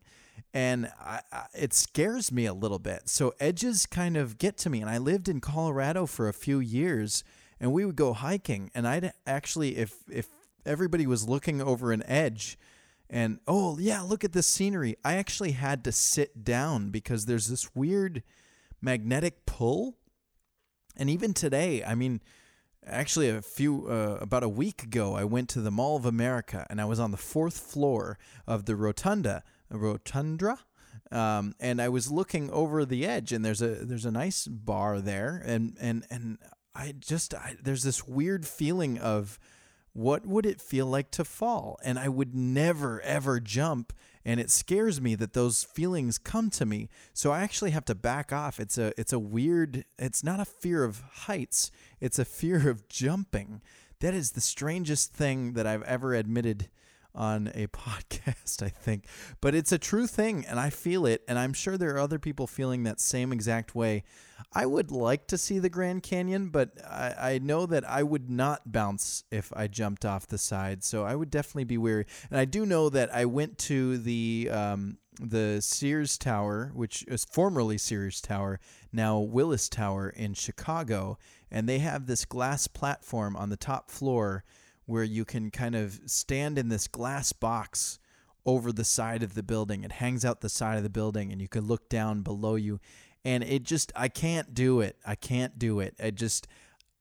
and 0.53 0.89
I, 0.99 1.19
I, 1.31 1.45
it 1.53 1.73
scares 1.73 2.31
me 2.31 2.45
a 2.45 2.53
little 2.53 2.79
bit. 2.79 3.09
So 3.09 3.33
edges 3.39 3.85
kind 3.85 4.15
of 4.15 4.37
get 4.37 4.57
to 4.59 4.69
me. 4.69 4.81
And 4.81 4.89
I 4.89 4.97
lived 4.97 5.27
in 5.27 5.41
Colorado 5.41 6.05
for 6.05 6.29
a 6.29 6.33
few 6.33 6.59
years, 6.59 7.23
and 7.59 7.73
we 7.73 7.85
would 7.85 7.97
go 7.97 8.13
hiking, 8.13 8.71
and 8.73 8.87
I'd 8.87 9.13
actually, 9.27 9.77
if 9.77 9.97
if 10.09 10.27
everybody 10.65 11.05
was 11.05 11.27
looking 11.27 11.61
over 11.61 11.91
an 11.91 12.03
edge, 12.07 12.57
and 13.09 13.39
oh 13.47 13.77
yeah, 13.79 14.01
look 14.01 14.23
at 14.23 14.31
this 14.31 14.47
scenery, 14.47 14.95
I 15.03 15.15
actually 15.15 15.51
had 15.51 15.83
to 15.83 15.91
sit 15.91 16.43
down 16.43 16.89
because 16.89 17.25
there's 17.25 17.47
this 17.47 17.75
weird 17.75 18.23
magnetic 18.81 19.45
pull. 19.45 19.97
And 20.97 21.09
even 21.09 21.33
today, 21.33 21.83
I 21.83 21.95
mean, 21.95 22.21
actually 22.87 23.29
a 23.29 23.41
few 23.41 23.87
uh, 23.87 24.17
about 24.21 24.43
a 24.43 24.49
week 24.49 24.83
ago, 24.83 25.15
I 25.15 25.23
went 25.23 25.49
to 25.49 25.61
the 25.61 25.71
Mall 25.71 25.95
of 25.95 26.05
America, 26.05 26.65
and 26.69 26.79
I 26.79 26.85
was 26.85 26.99
on 26.99 27.11
the 27.11 27.17
fourth 27.17 27.57
floor 27.57 28.17
of 28.47 28.65
the 28.65 28.75
rotunda 28.75 29.43
rotunda. 29.69 30.59
Um, 31.11 31.53
and 31.59 31.81
I 31.81 31.89
was 31.89 32.11
looking 32.11 32.49
over 32.49 32.85
the 32.85 33.05
edge, 33.05 33.31
and 33.31 33.43
there's 33.45 33.61
a 33.61 33.85
there's 33.85 34.05
a 34.05 34.11
nice 34.11 34.47
bar 34.47 34.99
there, 34.99 35.41
and 35.45 35.77
and 35.79 36.05
and 36.09 36.37
I 36.73 36.93
just 36.97 37.33
I, 37.33 37.55
there's 37.61 37.83
this 37.83 38.07
weird 38.07 38.45
feeling 38.45 38.97
of 38.97 39.39
what 39.95 40.25
would 40.25 40.45
it 40.45 40.59
feel 40.59 40.87
like 40.87 41.09
to 41.11 41.23
fall, 41.23 41.79
and 41.81 41.97
I 41.97 42.09
would 42.09 42.35
never 42.35 42.99
ever 42.99 43.39
jump, 43.39 43.93
and 44.25 44.41
it 44.41 44.51
scares 44.51 44.99
me 44.99 45.15
that 45.15 45.31
those 45.31 45.63
feelings 45.63 46.17
come 46.17 46.49
to 46.49 46.65
me, 46.65 46.89
so 47.13 47.31
I 47.31 47.43
actually 47.43 47.71
have 47.71 47.85
to 47.85 47.95
back 47.95 48.33
off. 48.33 48.59
It's 48.59 48.77
a 48.77 48.91
it's 48.99 49.13
a 49.13 49.19
weird. 49.19 49.85
It's 49.97 50.21
not 50.21 50.41
a 50.41 50.45
fear 50.45 50.83
of 50.83 51.01
heights. 51.13 51.71
It's 52.01 52.19
a 52.19 52.25
fear 52.25 52.69
of 52.69 52.89
jumping. 52.89 53.61
That 54.01 54.13
is 54.13 54.31
the 54.31 54.41
strangest 54.41 55.13
thing 55.13 55.53
that 55.53 55.65
I've 55.65 55.83
ever 55.83 56.13
admitted 56.13 56.67
on 57.15 57.51
a 57.55 57.67
podcast, 57.67 58.61
I 58.61 58.69
think. 58.69 59.07
But 59.41 59.55
it's 59.55 59.71
a 59.71 59.77
true 59.77 60.07
thing, 60.07 60.45
and 60.45 60.59
I 60.59 60.69
feel 60.69 61.05
it, 61.05 61.23
and 61.27 61.39
I'm 61.39 61.53
sure 61.53 61.77
there 61.77 61.95
are 61.95 61.99
other 61.99 62.19
people 62.19 62.47
feeling 62.47 62.83
that 62.83 62.99
same 62.99 63.31
exact 63.31 63.75
way. 63.75 64.03
I 64.53 64.65
would 64.65 64.91
like 64.91 65.27
to 65.27 65.37
see 65.37 65.59
the 65.59 65.69
Grand 65.69 66.03
Canyon, 66.03 66.49
but 66.49 66.71
I, 66.85 67.15
I 67.33 67.39
know 67.39 67.65
that 67.65 67.87
I 67.89 68.03
would 68.03 68.29
not 68.29 68.71
bounce 68.71 69.23
if 69.31 69.51
I 69.55 69.67
jumped 69.67 70.05
off 70.05 70.27
the 70.27 70.37
side, 70.37 70.83
so 70.83 71.03
I 71.03 71.15
would 71.15 71.29
definitely 71.29 71.63
be 71.65 71.77
weary. 71.77 72.05
And 72.29 72.39
I 72.39 72.45
do 72.45 72.65
know 72.65 72.89
that 72.89 73.13
I 73.13 73.25
went 73.25 73.57
to 73.59 73.97
the 73.97 74.49
um, 74.51 74.97
the 75.19 75.61
Sears 75.61 76.17
Tower, 76.17 76.71
which 76.73 77.03
is 77.07 77.25
formerly 77.25 77.77
Sears 77.77 78.21
Tower, 78.21 78.59
now 78.91 79.19
Willis 79.19 79.69
Tower 79.69 80.09
in 80.09 80.33
Chicago, 80.33 81.17
and 81.49 81.67
they 81.67 81.79
have 81.79 82.05
this 82.05 82.25
glass 82.25 82.67
platform 82.67 83.35
on 83.35 83.49
the 83.49 83.57
top 83.57 83.89
floor 83.89 84.43
where 84.85 85.03
you 85.03 85.25
can 85.25 85.51
kind 85.51 85.75
of 85.75 85.99
stand 86.05 86.57
in 86.57 86.69
this 86.69 86.87
glass 86.87 87.33
box 87.33 87.99
over 88.45 88.71
the 88.71 88.83
side 88.83 89.23
of 89.23 89.33
the 89.33 89.43
building. 89.43 89.83
It 89.83 89.93
hangs 89.93 90.23
out 90.23 90.41
the 90.41 90.49
side 90.49 90.77
of 90.77 90.83
the 90.83 90.89
building 90.89 91.31
and 91.31 91.41
you 91.41 91.47
can 91.47 91.65
look 91.65 91.89
down 91.89 92.21
below 92.21 92.55
you. 92.55 92.79
And 93.23 93.43
it 93.43 93.63
just, 93.63 93.91
I 93.95 94.07
can't 94.07 94.53
do 94.53 94.81
it. 94.81 94.97
I 95.05 95.15
can't 95.15 95.57
do 95.57 95.79
it. 95.79 95.95
I 96.01 96.11
just, 96.11 96.47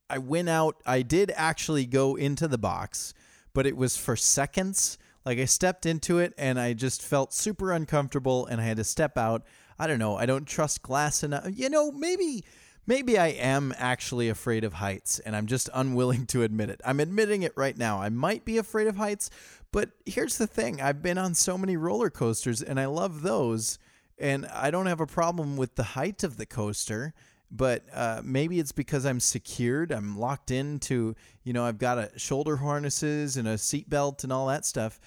I 0.08 0.18
went 0.18 0.48
out. 0.48 0.76
I 0.86 1.02
did 1.02 1.32
actually 1.36 1.84
go 1.84 2.16
into 2.16 2.48
the 2.48 2.56
box, 2.56 3.12
but 3.52 3.66
it 3.66 3.76
was 3.76 3.96
for 3.96 4.16
seconds. 4.16 4.96
Like 5.26 5.38
I 5.38 5.44
stepped 5.44 5.84
into 5.84 6.18
it 6.18 6.32
and 6.38 6.58
I 6.58 6.72
just 6.72 7.02
felt 7.02 7.34
super 7.34 7.72
uncomfortable 7.72 8.46
and 8.46 8.60
I 8.60 8.64
had 8.64 8.78
to 8.78 8.84
step 8.84 9.18
out. 9.18 9.42
I 9.78 9.86
don't 9.86 9.98
know. 9.98 10.16
I 10.16 10.24
don't 10.24 10.46
trust 10.46 10.82
glass 10.82 11.22
enough. 11.22 11.46
You 11.52 11.68
know, 11.68 11.92
maybe 11.92 12.44
Maybe 12.86 13.16
I 13.16 13.28
am 13.28 13.74
actually 13.78 14.28
afraid 14.28 14.62
of 14.62 14.74
heights 14.74 15.18
and 15.18 15.34
I'm 15.34 15.46
just 15.46 15.70
unwilling 15.74 16.26
to 16.26 16.42
admit 16.42 16.70
it. 16.70 16.80
I'm 16.84 17.00
admitting 17.00 17.42
it 17.42 17.52
right 17.56 17.76
now. 17.76 18.00
I 18.00 18.08
might 18.08 18.44
be 18.44 18.58
afraid 18.58 18.86
of 18.86 18.96
heights, 18.96 19.30
but 19.72 19.90
here's 20.06 20.38
the 20.38 20.46
thing 20.46 20.80
I've 20.80 21.02
been 21.02 21.18
on 21.18 21.34
so 21.34 21.56
many 21.56 21.76
roller 21.76 22.10
coasters 22.10 22.62
and 22.62 22.78
I 22.78 22.86
love 22.86 23.22
those, 23.22 23.78
and 24.18 24.46
I 24.46 24.70
don't 24.70 24.86
have 24.86 25.00
a 25.00 25.06
problem 25.06 25.56
with 25.56 25.74
the 25.74 25.82
height 25.82 26.22
of 26.22 26.36
the 26.36 26.46
coaster. 26.46 27.14
But 27.50 27.84
uh, 27.94 28.20
maybe 28.24 28.58
it's 28.58 28.72
because 28.72 29.06
I'm 29.06 29.20
secured. 29.20 29.92
I'm 29.92 30.18
locked 30.18 30.50
into, 30.50 31.14
you 31.44 31.52
know, 31.52 31.64
I've 31.64 31.78
got 31.78 31.98
a 31.98 32.18
shoulder 32.18 32.56
harnesses 32.56 33.36
and 33.36 33.46
a 33.46 33.54
seatbelt 33.54 34.24
and 34.24 34.32
all 34.32 34.48
that 34.48 34.64
stuff. 34.64 34.98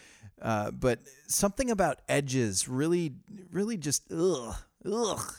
Uh, 0.42 0.72
but 0.72 1.00
something 1.28 1.70
about 1.72 2.00
edges 2.08 2.70
really, 2.70 3.16
really 3.52 3.76
just 3.76 4.04
ugh, 4.14 4.56
ugh 4.90 5.34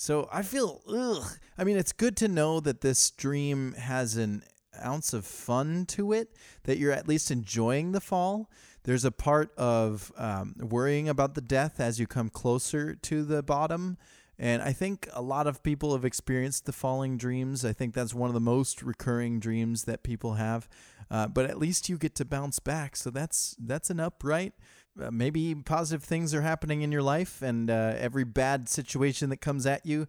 so 0.00 0.30
I 0.32 0.40
feel, 0.40 0.80
ugh. 0.88 1.38
I 1.58 1.64
mean, 1.64 1.76
it's 1.76 1.92
good 1.92 2.16
to 2.16 2.26
know 2.26 2.58
that 2.60 2.80
this 2.80 3.10
dream 3.10 3.74
has 3.74 4.16
an 4.16 4.44
ounce 4.82 5.12
of 5.12 5.26
fun 5.26 5.84
to 5.88 6.14
it, 6.14 6.34
that 6.64 6.78
you're 6.78 6.90
at 6.90 7.06
least 7.06 7.30
enjoying 7.30 7.92
the 7.92 8.00
fall. 8.00 8.50
There's 8.84 9.04
a 9.04 9.10
part 9.10 9.52
of 9.58 10.10
um, 10.16 10.54
worrying 10.58 11.06
about 11.06 11.34
the 11.34 11.42
death 11.42 11.80
as 11.80 12.00
you 12.00 12.06
come 12.06 12.30
closer 12.30 12.94
to 12.94 13.24
the 13.24 13.42
bottom. 13.42 13.98
And 14.38 14.62
I 14.62 14.72
think 14.72 15.06
a 15.12 15.20
lot 15.20 15.46
of 15.46 15.62
people 15.62 15.92
have 15.92 16.06
experienced 16.06 16.64
the 16.64 16.72
falling 16.72 17.18
dreams. 17.18 17.62
I 17.62 17.74
think 17.74 17.92
that's 17.92 18.14
one 18.14 18.30
of 18.30 18.34
the 18.34 18.40
most 18.40 18.82
recurring 18.82 19.38
dreams 19.38 19.84
that 19.84 20.02
people 20.02 20.36
have. 20.36 20.66
Uh, 21.10 21.28
but 21.28 21.44
at 21.44 21.58
least 21.58 21.90
you 21.90 21.98
get 21.98 22.14
to 22.14 22.24
bounce 22.24 22.58
back. 22.58 22.96
So 22.96 23.10
that's 23.10 23.54
that's 23.58 23.90
an 23.90 24.00
upright 24.00 24.54
uh, 25.00 25.10
maybe 25.10 25.54
positive 25.54 26.02
things 26.02 26.34
are 26.34 26.42
happening 26.42 26.82
in 26.82 26.90
your 26.92 27.02
life, 27.02 27.42
and 27.42 27.70
uh, 27.70 27.94
every 27.98 28.24
bad 28.24 28.68
situation 28.68 29.30
that 29.30 29.38
comes 29.38 29.66
at 29.66 29.84
you, 29.84 30.06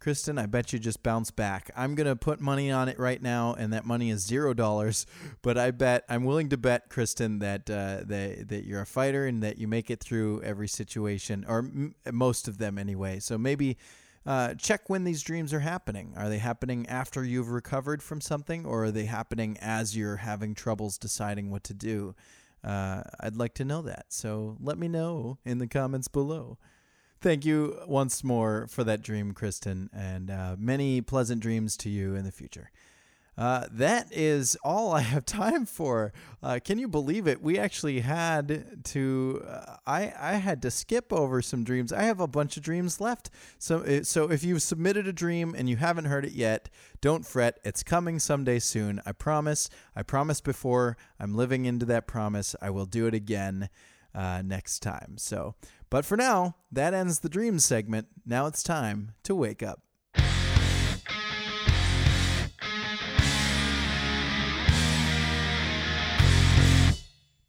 Kristen, 0.00 0.38
I 0.38 0.46
bet 0.46 0.72
you 0.72 0.78
just 0.78 1.02
bounce 1.02 1.30
back. 1.30 1.70
I'm 1.74 1.94
gonna 1.94 2.16
put 2.16 2.40
money 2.40 2.70
on 2.70 2.88
it 2.88 2.98
right 2.98 3.22
now, 3.22 3.54
and 3.54 3.72
that 3.72 3.86
money 3.86 4.10
is 4.10 4.20
zero 4.20 4.52
dollars. 4.52 5.06
But 5.42 5.56
I 5.58 5.70
bet 5.70 6.04
I'm 6.08 6.24
willing 6.24 6.48
to 6.50 6.56
bet, 6.56 6.90
Kristen, 6.90 7.38
that 7.38 7.70
uh, 7.70 8.00
that 8.04 8.48
that 8.48 8.64
you're 8.64 8.82
a 8.82 8.86
fighter 8.86 9.26
and 9.26 9.42
that 9.42 9.58
you 9.58 9.68
make 9.68 9.90
it 9.90 10.00
through 10.00 10.42
every 10.42 10.68
situation, 10.68 11.44
or 11.48 11.58
m- 11.58 11.94
most 12.12 12.48
of 12.48 12.58
them 12.58 12.78
anyway. 12.78 13.20
So 13.20 13.38
maybe. 13.38 13.76
Uh, 14.26 14.54
check 14.54 14.88
when 14.88 15.04
these 15.04 15.20
dreams 15.22 15.52
are 15.52 15.60
happening. 15.60 16.14
Are 16.16 16.30
they 16.30 16.38
happening 16.38 16.86
after 16.88 17.22
you've 17.22 17.50
recovered 17.50 18.02
from 18.02 18.22
something, 18.22 18.64
or 18.64 18.84
are 18.84 18.90
they 18.90 19.04
happening 19.04 19.58
as 19.60 19.94
you're 19.94 20.16
having 20.16 20.54
troubles 20.54 20.96
deciding 20.96 21.50
what 21.50 21.62
to 21.64 21.74
do? 21.74 22.14
Uh, 22.64 23.02
I'd 23.20 23.36
like 23.36 23.54
to 23.54 23.64
know 23.64 23.82
that. 23.82 24.06
So 24.08 24.56
let 24.60 24.78
me 24.78 24.88
know 24.88 25.38
in 25.44 25.58
the 25.58 25.66
comments 25.66 26.08
below. 26.08 26.58
Thank 27.20 27.44
you 27.44 27.78
once 27.86 28.24
more 28.24 28.66
for 28.68 28.84
that 28.84 29.02
dream, 29.02 29.32
Kristen, 29.32 29.88
and 29.92 30.30
uh, 30.30 30.56
many 30.58 31.00
pleasant 31.00 31.40
dreams 31.40 31.76
to 31.78 31.90
you 31.90 32.14
in 32.14 32.24
the 32.24 32.32
future. 32.32 32.70
Uh, 33.36 33.66
that 33.70 34.06
is 34.12 34.56
all 34.62 34.92
I 34.92 35.00
have 35.00 35.26
time 35.26 35.66
for. 35.66 36.12
Uh, 36.42 36.58
can 36.64 36.78
you 36.78 36.88
believe 36.88 37.26
it? 37.26 37.42
We 37.42 37.58
actually 37.58 38.00
had 38.00 38.84
to. 38.84 39.44
Uh, 39.48 39.76
I 39.86 40.12
I 40.18 40.34
had 40.34 40.62
to 40.62 40.70
skip 40.70 41.12
over 41.12 41.42
some 41.42 41.64
dreams. 41.64 41.92
I 41.92 42.02
have 42.02 42.20
a 42.20 42.26
bunch 42.28 42.56
of 42.56 42.62
dreams 42.62 43.00
left. 43.00 43.30
So 43.58 43.80
uh, 43.80 44.02
so 44.04 44.30
if 44.30 44.44
you've 44.44 44.62
submitted 44.62 45.06
a 45.06 45.12
dream 45.12 45.54
and 45.56 45.68
you 45.68 45.76
haven't 45.76 46.06
heard 46.06 46.24
it 46.24 46.32
yet, 46.32 46.68
don't 47.00 47.26
fret. 47.26 47.58
It's 47.64 47.82
coming 47.82 48.18
someday 48.18 48.58
soon. 48.58 49.00
I 49.04 49.12
promise. 49.12 49.68
I 49.96 50.02
promised 50.02 50.44
before. 50.44 50.96
I'm 51.18 51.34
living 51.34 51.64
into 51.64 51.86
that 51.86 52.06
promise. 52.06 52.54
I 52.60 52.70
will 52.70 52.86
do 52.86 53.06
it 53.06 53.14
again 53.14 53.68
uh, 54.14 54.42
next 54.44 54.80
time. 54.80 55.14
So, 55.16 55.54
but 55.90 56.04
for 56.04 56.16
now, 56.16 56.56
that 56.70 56.94
ends 56.94 57.20
the 57.20 57.28
dream 57.28 57.58
segment. 57.58 58.08
Now 58.24 58.46
it's 58.46 58.62
time 58.62 59.12
to 59.24 59.34
wake 59.34 59.62
up. 59.62 59.83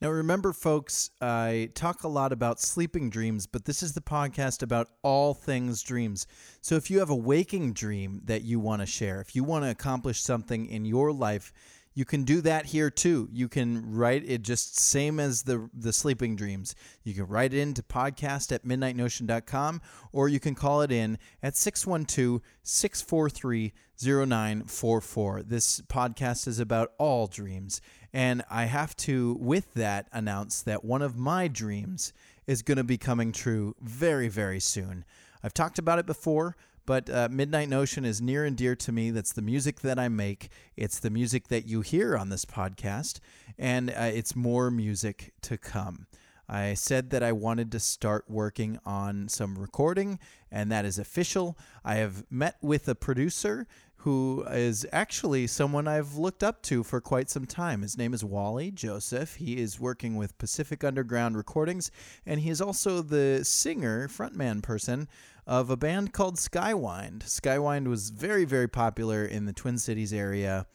Now, 0.06 0.12
remember, 0.12 0.54
folks, 0.54 1.10
I 1.20 1.72
talk 1.74 2.04
a 2.04 2.08
lot 2.08 2.32
about 2.32 2.60
sleeping 2.60 3.10
dreams, 3.10 3.48
but 3.48 3.66
this 3.66 3.82
is 3.82 3.94
the 3.94 4.02
podcast 4.02 4.62
about 4.62 4.92
all 5.02 5.34
things 5.34 5.82
dreams. 5.82 6.28
So 6.62 6.76
if 6.76 6.92
you 6.92 7.00
have 7.00 7.10
a 7.10 7.16
waking 7.16 7.74
dream 7.74 8.22
that 8.26 8.44
you 8.44 8.60
want 8.60 8.84
to 8.84 8.86
share, 8.86 9.20
if 9.20 9.36
you 9.36 9.44
want 9.44 9.66
to 9.66 9.72
accomplish 9.72 10.22
something 10.22 10.68
in 10.68 10.86
your 10.86 11.12
life, 11.12 11.52
you 11.96 12.06
can 12.06 12.24
do 12.26 12.42
that 12.42 12.68
here 12.68 12.92
too. 12.92 13.30
You 13.32 13.48
can 13.48 13.96
write 13.96 14.24
it 14.28 14.42
just 14.42 14.78
same 14.78 15.20
as 15.20 15.44
the 15.44 15.70
the 15.74 15.94
sleeping 15.94 16.36
dreams. 16.36 16.76
You 17.04 17.14
can 17.14 17.26
write 17.26 17.54
it 17.54 17.60
into 17.60 17.82
podcast 17.82 18.52
at 18.52 18.66
midnightnotion.com 18.66 19.82
or 20.12 20.28
you 20.28 20.40
can 20.40 20.54
call 20.56 20.82
it 20.82 20.92
in 20.92 21.18
at 21.42 21.56
612 21.56 22.42
643 22.64 23.74
0944. 24.04 25.44
This 25.44 25.82
podcast 25.82 26.48
is 26.48 26.60
about 26.60 26.92
all 26.98 27.28
dreams. 27.28 27.82
And 28.14 28.44
I 28.50 28.66
have 28.66 28.96
to, 28.98 29.38
with 29.40 29.74
that, 29.74 30.08
announce 30.12 30.62
that 30.64 30.84
one 30.84 31.02
of 31.02 31.18
my 31.18 31.48
dreams 31.48 32.14
is 32.48 32.62
going 32.62 32.78
to 32.78 32.84
be 32.84 32.98
coming 32.98 33.32
true 33.32 33.76
very, 33.82 34.28
very 34.28 34.60
soon. 34.60 35.06
I've 35.44 35.54
talked 35.54 35.80
about 35.80 36.00
it 36.00 36.06
before, 36.06 36.56
but 36.86 37.10
uh, 37.10 37.28
Midnight 37.32 37.70
Notion 37.70 38.06
is 38.06 38.22
near 38.22 38.46
and 38.46 38.56
dear 38.56 38.76
to 38.76 38.92
me. 38.92 39.12
That's 39.12 39.34
the 39.34 39.42
music 39.42 39.82
that 39.82 40.00
I 40.00 40.08
make. 40.08 40.50
It's 40.78 41.00
the 41.00 41.10
music 41.10 41.48
that 41.48 41.68
you 41.68 41.82
hear 41.82 42.18
on 42.18 42.30
this 42.30 42.46
podcast, 42.46 43.20
and 43.58 43.90
uh, 43.90 44.12
it's 44.14 44.36
more 44.36 44.70
music 44.70 45.34
to 45.42 45.58
come. 45.58 46.08
I 46.48 46.76
said 46.76 47.10
that 47.10 47.24
I 47.24 47.32
wanted 47.32 47.72
to 47.72 47.80
start 47.80 48.26
working 48.28 48.80
on 48.86 49.30
some 49.30 49.58
recording, 49.58 50.20
and 50.52 50.72
that 50.72 50.86
is 50.86 51.00
official. 51.00 51.58
I 51.84 51.96
have 51.96 52.24
met 52.30 52.58
with 52.62 52.88
a 52.88 52.96
producer 52.96 53.68
who 54.06 54.46
is 54.52 54.86
actually 54.92 55.48
someone 55.48 55.88
I've 55.88 56.16
looked 56.16 56.44
up 56.44 56.62
to 56.64 56.84
for 56.84 57.02
quite 57.02 57.28
some 57.28 57.48
time. 57.48 57.82
His 57.82 57.98
name 57.98 58.14
is 58.14 58.24
Wally 58.24 58.70
Joseph. 58.70 59.38
He 59.38 59.58
is 59.58 59.80
working 59.80 60.16
with 60.16 60.38
Pacific 60.38 60.84
Underground 60.84 61.36
Recordings, 61.36 61.90
and 62.24 62.40
he 62.40 62.52
is 62.52 62.62
also 62.62 63.02
the 63.02 63.44
singer, 63.44 64.08
frontman 64.08 64.62
person 64.62 65.08
of 65.48 65.70
a 65.70 65.78
band 65.78 66.14
called 66.14 66.38
Skywind. 66.38 67.20
Skywind 67.24 67.88
was 67.88 68.10
very, 68.10 68.46
very 68.46 68.68
popular 68.68 69.26
in 69.26 69.46
the 69.46 69.54
Twin 69.54 69.78
Cities 69.78 70.14
area 70.14 70.66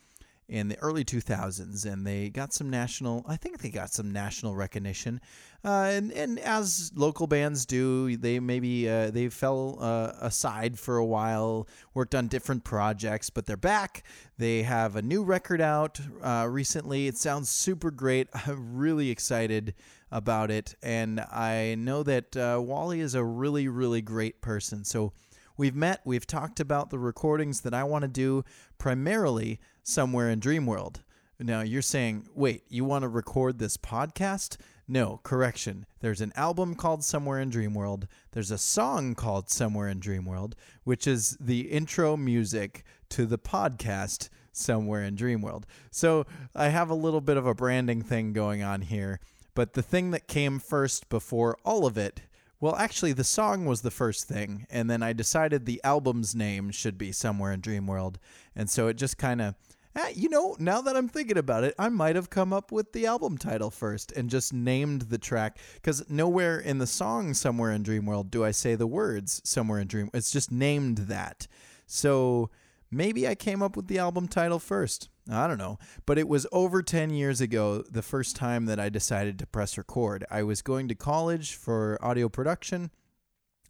in 0.50 0.66
the 0.66 0.78
early 0.80 1.04
2000s, 1.04 1.86
and 1.86 2.04
they 2.04 2.28
got 2.28 2.52
some 2.52 2.68
national. 2.68 3.24
I 3.26 3.36
think 3.36 3.60
they 3.60 3.70
got 3.70 3.92
some 3.92 4.10
national 4.10 4.56
recognition. 4.56 5.20
Uh, 5.64 5.90
and 5.92 6.12
and 6.12 6.40
as 6.40 6.90
local 6.94 7.28
bands 7.28 7.64
do, 7.64 8.16
they 8.16 8.40
maybe 8.40 8.88
uh, 8.88 9.10
they 9.10 9.28
fell 9.28 9.78
uh, 9.80 10.12
aside 10.20 10.78
for 10.78 10.96
a 10.96 11.04
while, 11.04 11.68
worked 11.94 12.16
on 12.16 12.26
different 12.26 12.64
projects, 12.64 13.30
but 13.30 13.46
they're 13.46 13.56
back. 13.56 14.02
They 14.38 14.62
have 14.62 14.96
a 14.96 15.02
new 15.02 15.22
record 15.22 15.60
out 15.60 16.00
uh, 16.20 16.48
recently. 16.50 17.06
It 17.06 17.16
sounds 17.16 17.48
super 17.48 17.92
great. 17.92 18.28
I'm 18.46 18.76
really 18.76 19.10
excited 19.10 19.74
about 20.10 20.50
it, 20.50 20.74
and 20.82 21.20
I 21.20 21.76
know 21.78 22.02
that 22.02 22.36
uh, 22.36 22.60
Wally 22.60 23.00
is 23.00 23.14
a 23.14 23.24
really 23.24 23.68
really 23.68 24.02
great 24.02 24.40
person. 24.40 24.84
So. 24.84 25.12
We've 25.56 25.76
met, 25.76 26.00
we've 26.06 26.26
talked 26.26 26.58
about 26.58 26.88
the 26.88 26.98
recordings 26.98 27.60
that 27.62 27.74
I 27.74 27.84
want 27.84 28.00
to 28.00 28.08
do 28.08 28.44
primarily 28.78 29.60
somewhere 29.82 30.30
in 30.30 30.40
Dreamworld. 30.40 31.02
Now 31.38 31.60
you're 31.60 31.82
saying, 31.82 32.28
wait, 32.34 32.64
you 32.70 32.82
want 32.86 33.02
to 33.02 33.08
record 33.08 33.58
this 33.58 33.76
podcast? 33.76 34.56
No, 34.88 35.20
correction. 35.22 35.86
There's 36.00 36.20
an 36.20 36.32
album 36.34 36.74
called 36.74 37.04
Somewhere 37.04 37.40
in 37.40 37.50
Dreamworld. 37.50 38.04
There's 38.32 38.50
a 38.50 38.58
song 38.58 39.14
called 39.14 39.50
Somewhere 39.50 39.88
in 39.88 40.00
Dreamworld, 40.00 40.54
which 40.84 41.06
is 41.06 41.36
the 41.38 41.70
intro 41.70 42.16
music 42.16 42.82
to 43.10 43.26
the 43.26 43.38
podcast 43.38 44.30
Somewhere 44.52 45.04
in 45.04 45.14
Dreamworld. 45.14 45.64
So 45.90 46.24
I 46.54 46.68
have 46.68 46.88
a 46.90 46.94
little 46.94 47.20
bit 47.20 47.36
of 47.36 47.46
a 47.46 47.54
branding 47.54 48.02
thing 48.02 48.32
going 48.32 48.62
on 48.62 48.80
here. 48.80 49.20
But 49.54 49.72
the 49.72 49.82
thing 49.82 50.10
that 50.12 50.28
came 50.28 50.58
first 50.58 51.08
before 51.08 51.56
all 51.64 51.86
of 51.86 51.98
it 51.98 52.22
well, 52.60 52.76
actually, 52.76 53.14
the 53.14 53.24
song 53.24 53.64
was 53.64 53.80
the 53.80 53.90
first 53.90 54.28
thing, 54.28 54.66
and 54.68 54.90
then 54.90 55.02
I 55.02 55.14
decided 55.14 55.64
the 55.64 55.80
album's 55.82 56.34
name 56.34 56.70
should 56.70 56.98
be 56.98 57.10
Somewhere 57.10 57.52
in 57.52 57.62
Dreamworld. 57.62 58.16
And 58.54 58.68
so 58.68 58.88
it 58.88 58.98
just 58.98 59.16
kind 59.16 59.40
of, 59.40 59.54
eh, 59.96 60.12
you 60.14 60.28
know, 60.28 60.56
now 60.58 60.82
that 60.82 60.94
I'm 60.94 61.08
thinking 61.08 61.38
about 61.38 61.64
it, 61.64 61.74
I 61.78 61.88
might 61.88 62.16
have 62.16 62.28
come 62.28 62.52
up 62.52 62.70
with 62.70 62.92
the 62.92 63.06
album 63.06 63.38
title 63.38 63.70
first 63.70 64.12
and 64.12 64.28
just 64.28 64.52
named 64.52 65.02
the 65.02 65.16
track. 65.16 65.56
Because 65.76 66.04
nowhere 66.10 66.58
in 66.58 66.76
the 66.76 66.86
song 66.86 67.32
Somewhere 67.32 67.72
in 67.72 67.82
Dreamworld 67.82 68.30
do 68.30 68.44
I 68.44 68.50
say 68.50 68.74
the 68.74 68.86
words 68.86 69.40
Somewhere 69.42 69.80
in 69.80 69.88
Dream. 69.88 70.10
It's 70.12 70.30
just 70.30 70.52
named 70.52 70.98
that. 70.98 71.46
So 71.86 72.50
maybe 72.90 73.26
I 73.26 73.34
came 73.34 73.62
up 73.62 73.76
with 73.76 73.86
the 73.86 73.98
album 73.98 74.28
title 74.28 74.58
first. 74.58 75.08
I 75.30 75.46
don't 75.46 75.58
know. 75.58 75.78
But 76.06 76.18
it 76.18 76.28
was 76.28 76.46
over 76.50 76.82
10 76.82 77.10
years 77.10 77.40
ago 77.40 77.82
the 77.88 78.02
first 78.02 78.36
time 78.36 78.66
that 78.66 78.80
I 78.80 78.88
decided 78.88 79.38
to 79.38 79.46
press 79.46 79.78
record. 79.78 80.24
I 80.30 80.42
was 80.42 80.62
going 80.62 80.88
to 80.88 80.94
college 80.94 81.54
for 81.54 81.98
audio 82.02 82.28
production 82.28 82.90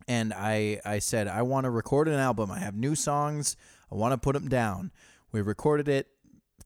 and 0.08 0.32
I 0.34 0.80
I 0.84 0.98
said 0.98 1.28
I 1.28 1.42
want 1.42 1.64
to 1.64 1.70
record 1.70 2.08
an 2.08 2.14
album. 2.14 2.50
I 2.50 2.58
have 2.58 2.74
new 2.74 2.94
songs. 2.94 3.56
I 3.92 3.94
want 3.94 4.12
to 4.12 4.18
put 4.18 4.32
them 4.32 4.48
down. 4.48 4.90
We 5.32 5.40
recorded 5.40 5.88
it 5.88 6.08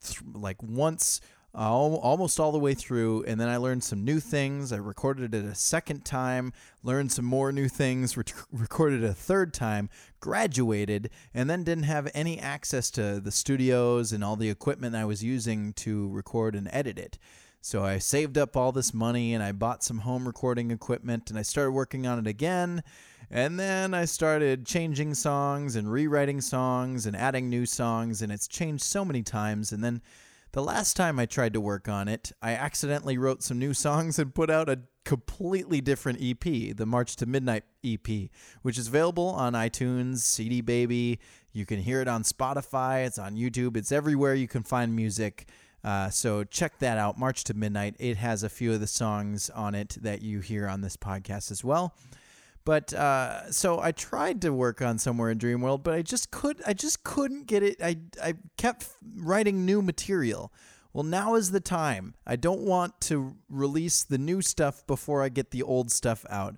th- 0.02 0.22
like 0.32 0.62
once 0.62 1.20
almost 1.54 2.40
all 2.40 2.52
the 2.52 2.58
way 2.58 2.74
through, 2.74 3.24
and 3.24 3.40
then 3.40 3.48
I 3.48 3.56
learned 3.56 3.84
some 3.84 4.04
new 4.04 4.18
things. 4.18 4.72
I 4.72 4.76
recorded 4.76 5.34
it 5.34 5.44
a 5.44 5.54
second 5.54 6.04
time, 6.04 6.52
learned 6.82 7.12
some 7.12 7.24
more 7.24 7.52
new 7.52 7.68
things, 7.68 8.16
re- 8.16 8.24
recorded 8.52 9.04
a 9.04 9.14
third 9.14 9.54
time, 9.54 9.88
graduated, 10.20 11.10
and 11.32 11.48
then 11.48 11.64
didn't 11.64 11.84
have 11.84 12.10
any 12.14 12.38
access 12.38 12.90
to 12.92 13.20
the 13.20 13.30
studios 13.30 14.12
and 14.12 14.24
all 14.24 14.36
the 14.36 14.50
equipment 14.50 14.96
I 14.96 15.04
was 15.04 15.22
using 15.22 15.72
to 15.74 16.08
record 16.08 16.54
and 16.54 16.68
edit 16.72 16.98
it. 16.98 17.18
So 17.60 17.82
I 17.82 17.98
saved 17.98 18.36
up 18.36 18.56
all 18.56 18.72
this 18.72 18.92
money 18.92 19.32
and 19.32 19.42
I 19.42 19.52
bought 19.52 19.82
some 19.82 20.00
home 20.00 20.26
recording 20.26 20.70
equipment 20.70 21.30
and 21.30 21.38
I 21.38 21.42
started 21.42 21.70
working 21.70 22.06
on 22.06 22.18
it 22.18 22.26
again. 22.26 22.82
And 23.30 23.58
then 23.58 23.94
I 23.94 24.04
started 24.04 24.66
changing 24.66 25.14
songs 25.14 25.74
and 25.74 25.90
rewriting 25.90 26.42
songs 26.42 27.06
and 27.06 27.16
adding 27.16 27.48
new 27.48 27.64
songs, 27.64 28.20
and 28.20 28.30
it's 28.30 28.46
changed 28.46 28.84
so 28.84 29.04
many 29.04 29.22
times. 29.22 29.72
And 29.72 29.82
then 29.82 30.02
the 30.54 30.62
last 30.62 30.94
time 30.94 31.18
I 31.18 31.26
tried 31.26 31.52
to 31.54 31.60
work 31.60 31.88
on 31.88 32.06
it, 32.06 32.30
I 32.40 32.52
accidentally 32.52 33.18
wrote 33.18 33.42
some 33.42 33.58
new 33.58 33.74
songs 33.86 34.20
and 34.20 34.32
put 34.32 34.50
out 34.50 34.68
a 34.68 34.82
completely 35.04 35.80
different 35.80 36.20
EP, 36.22 36.76
the 36.76 36.86
March 36.86 37.16
to 37.16 37.26
Midnight 37.26 37.64
EP, 37.84 38.30
which 38.62 38.78
is 38.78 38.86
available 38.86 39.26
on 39.26 39.54
iTunes, 39.54 40.18
CD 40.18 40.60
Baby. 40.60 41.18
You 41.52 41.66
can 41.66 41.80
hear 41.80 42.00
it 42.00 42.06
on 42.06 42.22
Spotify, 42.22 43.04
it's 43.04 43.18
on 43.18 43.34
YouTube, 43.34 43.76
it's 43.76 43.90
everywhere 43.90 44.34
you 44.34 44.46
can 44.46 44.62
find 44.62 44.94
music. 44.94 45.48
Uh, 45.82 46.08
so 46.08 46.44
check 46.44 46.78
that 46.78 46.98
out, 46.98 47.18
March 47.18 47.42
to 47.44 47.54
Midnight. 47.54 47.96
It 47.98 48.16
has 48.16 48.44
a 48.44 48.48
few 48.48 48.72
of 48.72 48.80
the 48.80 48.86
songs 48.86 49.50
on 49.50 49.74
it 49.74 49.96
that 50.02 50.22
you 50.22 50.38
hear 50.38 50.68
on 50.68 50.82
this 50.82 50.96
podcast 50.96 51.50
as 51.50 51.64
well. 51.64 51.96
But 52.64 52.94
uh, 52.94 53.50
so 53.52 53.78
I 53.78 53.92
tried 53.92 54.40
to 54.42 54.52
work 54.52 54.80
on 54.80 54.98
somewhere 54.98 55.30
in 55.30 55.38
Dreamworld, 55.38 55.82
but 55.82 55.94
I 55.94 56.02
just 56.02 56.30
could 56.30 56.62
I 56.66 56.72
just 56.72 57.04
couldn't 57.04 57.46
get 57.46 57.62
it. 57.62 57.76
I 57.82 57.98
I 58.22 58.34
kept 58.56 58.88
writing 59.16 59.66
new 59.66 59.82
material. 59.82 60.52
Well, 60.92 61.04
now 61.04 61.34
is 61.34 61.50
the 61.50 61.60
time. 61.60 62.14
I 62.26 62.36
don't 62.36 62.60
want 62.60 63.00
to 63.02 63.36
release 63.50 64.04
the 64.04 64.16
new 64.16 64.40
stuff 64.40 64.86
before 64.86 65.22
I 65.22 65.28
get 65.28 65.50
the 65.50 65.62
old 65.62 65.90
stuff 65.90 66.24
out. 66.30 66.56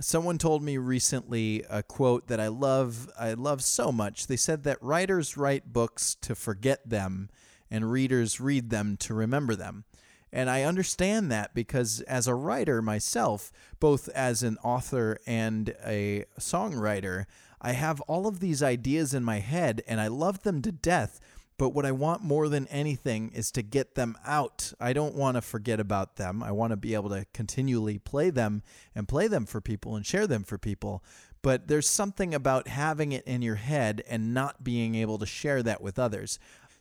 Someone 0.00 0.38
told 0.38 0.62
me 0.62 0.76
recently 0.76 1.64
a 1.68 1.82
quote 1.82 2.28
that 2.28 2.38
I 2.38 2.48
love 2.48 3.10
I 3.18 3.32
love 3.32 3.62
so 3.62 3.90
much. 3.90 4.28
They 4.28 4.36
said 4.36 4.62
that 4.62 4.80
writers 4.80 5.36
write 5.36 5.72
books 5.72 6.14
to 6.22 6.36
forget 6.36 6.88
them 6.88 7.30
and 7.70 7.90
readers 7.90 8.40
read 8.40 8.70
them 8.70 8.96
to 8.98 9.14
remember 9.14 9.56
them. 9.56 9.84
And 10.32 10.50
I 10.50 10.62
understand 10.62 11.30
that 11.30 11.54
because 11.54 12.00
as 12.02 12.26
a 12.26 12.34
writer 12.34 12.82
myself, 12.82 13.52
both 13.80 14.08
as 14.10 14.42
an 14.42 14.58
author 14.62 15.18
and 15.26 15.74
a 15.84 16.24
songwriter, 16.38 17.26
I 17.60 17.72
have 17.72 18.00
all 18.02 18.26
of 18.26 18.40
these 18.40 18.62
ideas 18.62 19.14
in 19.14 19.24
my 19.24 19.38
head 19.38 19.82
and 19.86 20.00
I 20.00 20.08
love 20.08 20.42
them 20.42 20.62
to 20.62 20.72
death. 20.72 21.20
But 21.58 21.70
what 21.70 21.84
I 21.84 21.90
want 21.90 22.22
more 22.22 22.48
than 22.48 22.68
anything 22.68 23.32
is 23.34 23.50
to 23.52 23.62
get 23.62 23.96
them 23.96 24.16
out. 24.24 24.72
I 24.78 24.92
don't 24.92 25.16
want 25.16 25.36
to 25.36 25.40
forget 25.40 25.80
about 25.80 26.14
them. 26.14 26.40
I 26.40 26.52
want 26.52 26.70
to 26.70 26.76
be 26.76 26.94
able 26.94 27.10
to 27.10 27.26
continually 27.34 27.98
play 27.98 28.30
them 28.30 28.62
and 28.94 29.08
play 29.08 29.26
them 29.26 29.44
for 29.44 29.60
people 29.60 29.96
and 29.96 30.06
share 30.06 30.28
them 30.28 30.44
for 30.44 30.56
people. 30.56 31.02
But 31.42 31.66
there's 31.66 31.88
something 31.88 32.32
about 32.32 32.68
having 32.68 33.10
it 33.10 33.24
in 33.24 33.42
your 33.42 33.56
head 33.56 34.04
and 34.08 34.32
not 34.32 34.62
being 34.62 34.94
able 34.94 35.18
to 35.18 35.26
share 35.26 35.62
that 35.64 35.80
with 35.80 35.98
others. 35.98 36.38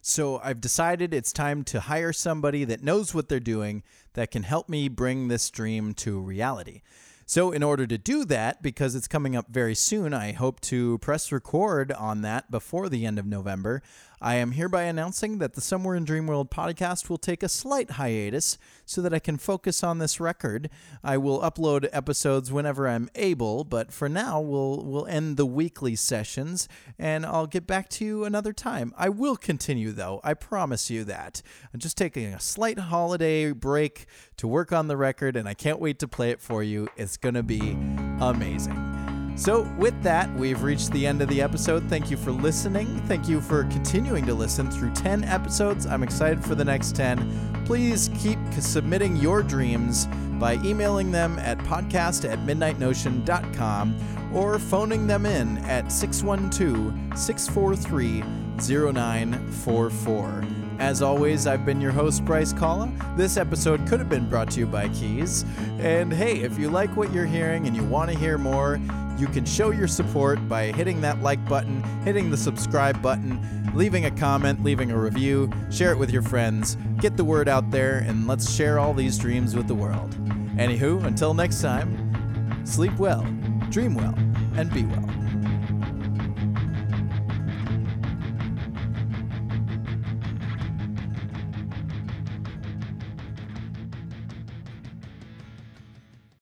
So 0.07 0.39
I've 0.41 0.61
decided 0.61 1.13
it's 1.13 1.33
time 1.33 1.65
to 1.65 1.81
hire 1.81 2.13
somebody 2.13 2.63
that 2.63 2.81
knows 2.81 3.13
what 3.13 3.27
they're 3.27 3.41
doing 3.41 3.83
that 4.13 4.31
can 4.31 4.43
help 4.43 4.69
me 4.69 4.87
bring 4.87 5.27
this 5.27 5.49
dream 5.49 5.93
to 5.95 6.17
reality. 6.17 6.81
So, 7.25 7.51
in 7.51 7.61
order 7.61 7.85
to 7.85 7.97
do 7.97 8.23
that, 8.23 8.61
because 8.61 8.95
it's 8.95 9.09
coming 9.09 9.35
up 9.35 9.47
very 9.49 9.75
soon, 9.75 10.13
I 10.13 10.31
hope 10.31 10.61
to 10.61 10.97
press 10.99 11.29
record 11.29 11.91
on 11.91 12.21
that 12.21 12.49
before 12.49 12.87
the 12.87 13.05
end 13.05 13.19
of 13.19 13.25
November. 13.25 13.83
I 14.21 14.35
am 14.35 14.53
hereby 14.53 14.83
announcing 14.83 15.37
that 15.37 15.53
the 15.53 15.61
Somewhere 15.61 15.95
in 15.95 16.05
Dreamworld 16.05 16.49
podcast 16.49 17.09
will 17.09 17.17
take 17.17 17.43
a 17.43 17.49
slight 17.49 17.91
hiatus 17.91 18.57
so 18.85 19.01
that 19.01 19.13
I 19.13 19.19
can 19.19 19.37
focus 19.37 19.83
on 19.83 19.99
this 19.99 20.19
record. 20.19 20.69
I 21.03 21.17
will 21.17 21.39
upload 21.41 21.87
episodes 21.91 22.51
whenever 22.51 22.87
I'm 22.87 23.09
able, 23.15 23.63
but 23.63 23.91
for 23.91 24.09
now 24.09 24.41
we'll 24.41 24.83
we'll 24.83 25.05
end 25.05 25.37
the 25.37 25.45
weekly 25.45 25.95
sessions 25.95 26.67
and 26.97 27.25
I'll 27.25 27.47
get 27.47 27.67
back 27.67 27.89
to 27.89 28.05
you 28.05 28.25
another 28.25 28.53
time. 28.53 28.93
I 28.97 29.09
will 29.09 29.35
continue 29.35 29.91
though. 29.91 30.19
I 30.23 30.33
promise 30.33 30.89
you 30.89 31.03
that. 31.03 31.43
I'm 31.73 31.79
just 31.79 31.97
taking 31.97 32.33
a 32.33 32.39
slight 32.39 32.79
holiday 32.79 33.51
break 33.51 34.07
to 34.37 34.47
work 34.47 34.71
on 34.71 34.87
the 34.87 34.97
record 34.97 35.35
and 35.35 35.47
I 35.47 35.53
can't 35.53 35.79
wait 35.79 35.99
to 35.99 36.07
play 36.07 36.31
it 36.31 36.41
for 36.41 36.63
you. 36.63 36.87
It's 36.97 37.17
going 37.17 37.35
to 37.35 37.43
be 37.43 37.77
amazing. 38.19 38.96
So, 39.37 39.61
with 39.77 40.01
that, 40.01 40.33
we've 40.33 40.63
reached 40.63 40.91
the 40.91 41.05
end 41.05 41.21
of 41.21 41.29
the 41.29 41.43
episode. 41.43 41.87
Thank 41.89 42.09
you 42.09 42.17
for 42.17 42.31
listening. 42.31 42.87
Thank 43.01 43.29
you 43.29 43.39
for 43.39 43.65
continuing 43.65 44.25
to 44.25 44.33
listen 44.33 44.69
through 44.71 44.93
10 44.93 45.23
episodes. 45.25 45.85
I'm 45.85 46.01
excited 46.01 46.43
for 46.43 46.55
the 46.55 46.65
next 46.65 46.95
10. 46.95 47.63
Please 47.63 48.09
keep 48.17 48.39
submitting 48.59 49.15
your 49.15 49.43
dreams 49.43 50.07
by 50.39 50.55
emailing 50.65 51.11
them 51.11 51.37
at 51.37 51.59
podcast 51.59 52.27
at 52.27 52.39
midnightnotion.com 52.39 54.33
or 54.33 54.57
phoning 54.57 55.05
them 55.05 55.27
in 55.27 55.59
at 55.59 55.91
612 55.91 57.17
643 57.17 58.23
0944. 58.59 60.56
As 60.79 61.01
always, 61.01 61.47
I've 61.47 61.65
been 61.65 61.81
your 61.81 61.91
host, 61.91 62.23
Bryce 62.23 62.53
Kalla. 62.53 62.91
This 63.15 63.35
episode 63.35 63.87
could 63.87 63.99
have 63.99 64.09
been 64.09 64.29
brought 64.29 64.51
to 64.51 64.59
you 64.59 64.67
by 64.67 64.89
Keys. 64.89 65.43
And 65.79 66.13
hey, 66.13 66.41
if 66.41 66.59
you 66.59 66.69
like 66.69 66.95
what 66.95 67.11
you're 67.11 67.25
hearing 67.25 67.65
and 67.65 67.75
you 67.75 67.83
want 67.83 68.11
to 68.11 68.17
hear 68.17 68.37
more, 68.37 68.79
You 69.17 69.25
can 69.25 69.45
show 69.45 69.71
your 69.71 69.87
support 69.87 70.47
by 70.47 70.65
hitting 70.65 71.01
that 71.01 71.23
like 71.23 71.43
button, 71.49 71.81
hitting 72.03 72.29
the 72.29 72.37
subscribe 72.37 73.01
button, 73.01 73.71
leaving 73.73 74.05
a 74.05 74.11
comment, 74.11 74.63
leaving 74.63 74.91
a 74.91 74.97
review, 74.97 75.49
share 75.71 75.91
it 75.91 75.97
with 75.97 76.11
your 76.11 76.21
friends, 76.21 76.77
get 76.99 77.17
the 77.17 77.25
word 77.25 77.49
out 77.49 77.71
there, 77.71 77.97
and 77.97 78.27
let's 78.27 78.53
share 78.53 78.77
all 78.77 78.93
these 78.93 79.17
dreams 79.17 79.55
with 79.55 79.67
the 79.67 79.73
world. 79.73 80.11
Anywho, 80.57 81.03
until 81.03 81.33
next 81.33 81.63
time, 81.63 82.63
sleep 82.63 82.93
well, 82.99 83.23
dream 83.71 83.95
well, 83.95 84.13
and 84.55 84.71
be 84.71 84.85
well. 84.85 85.09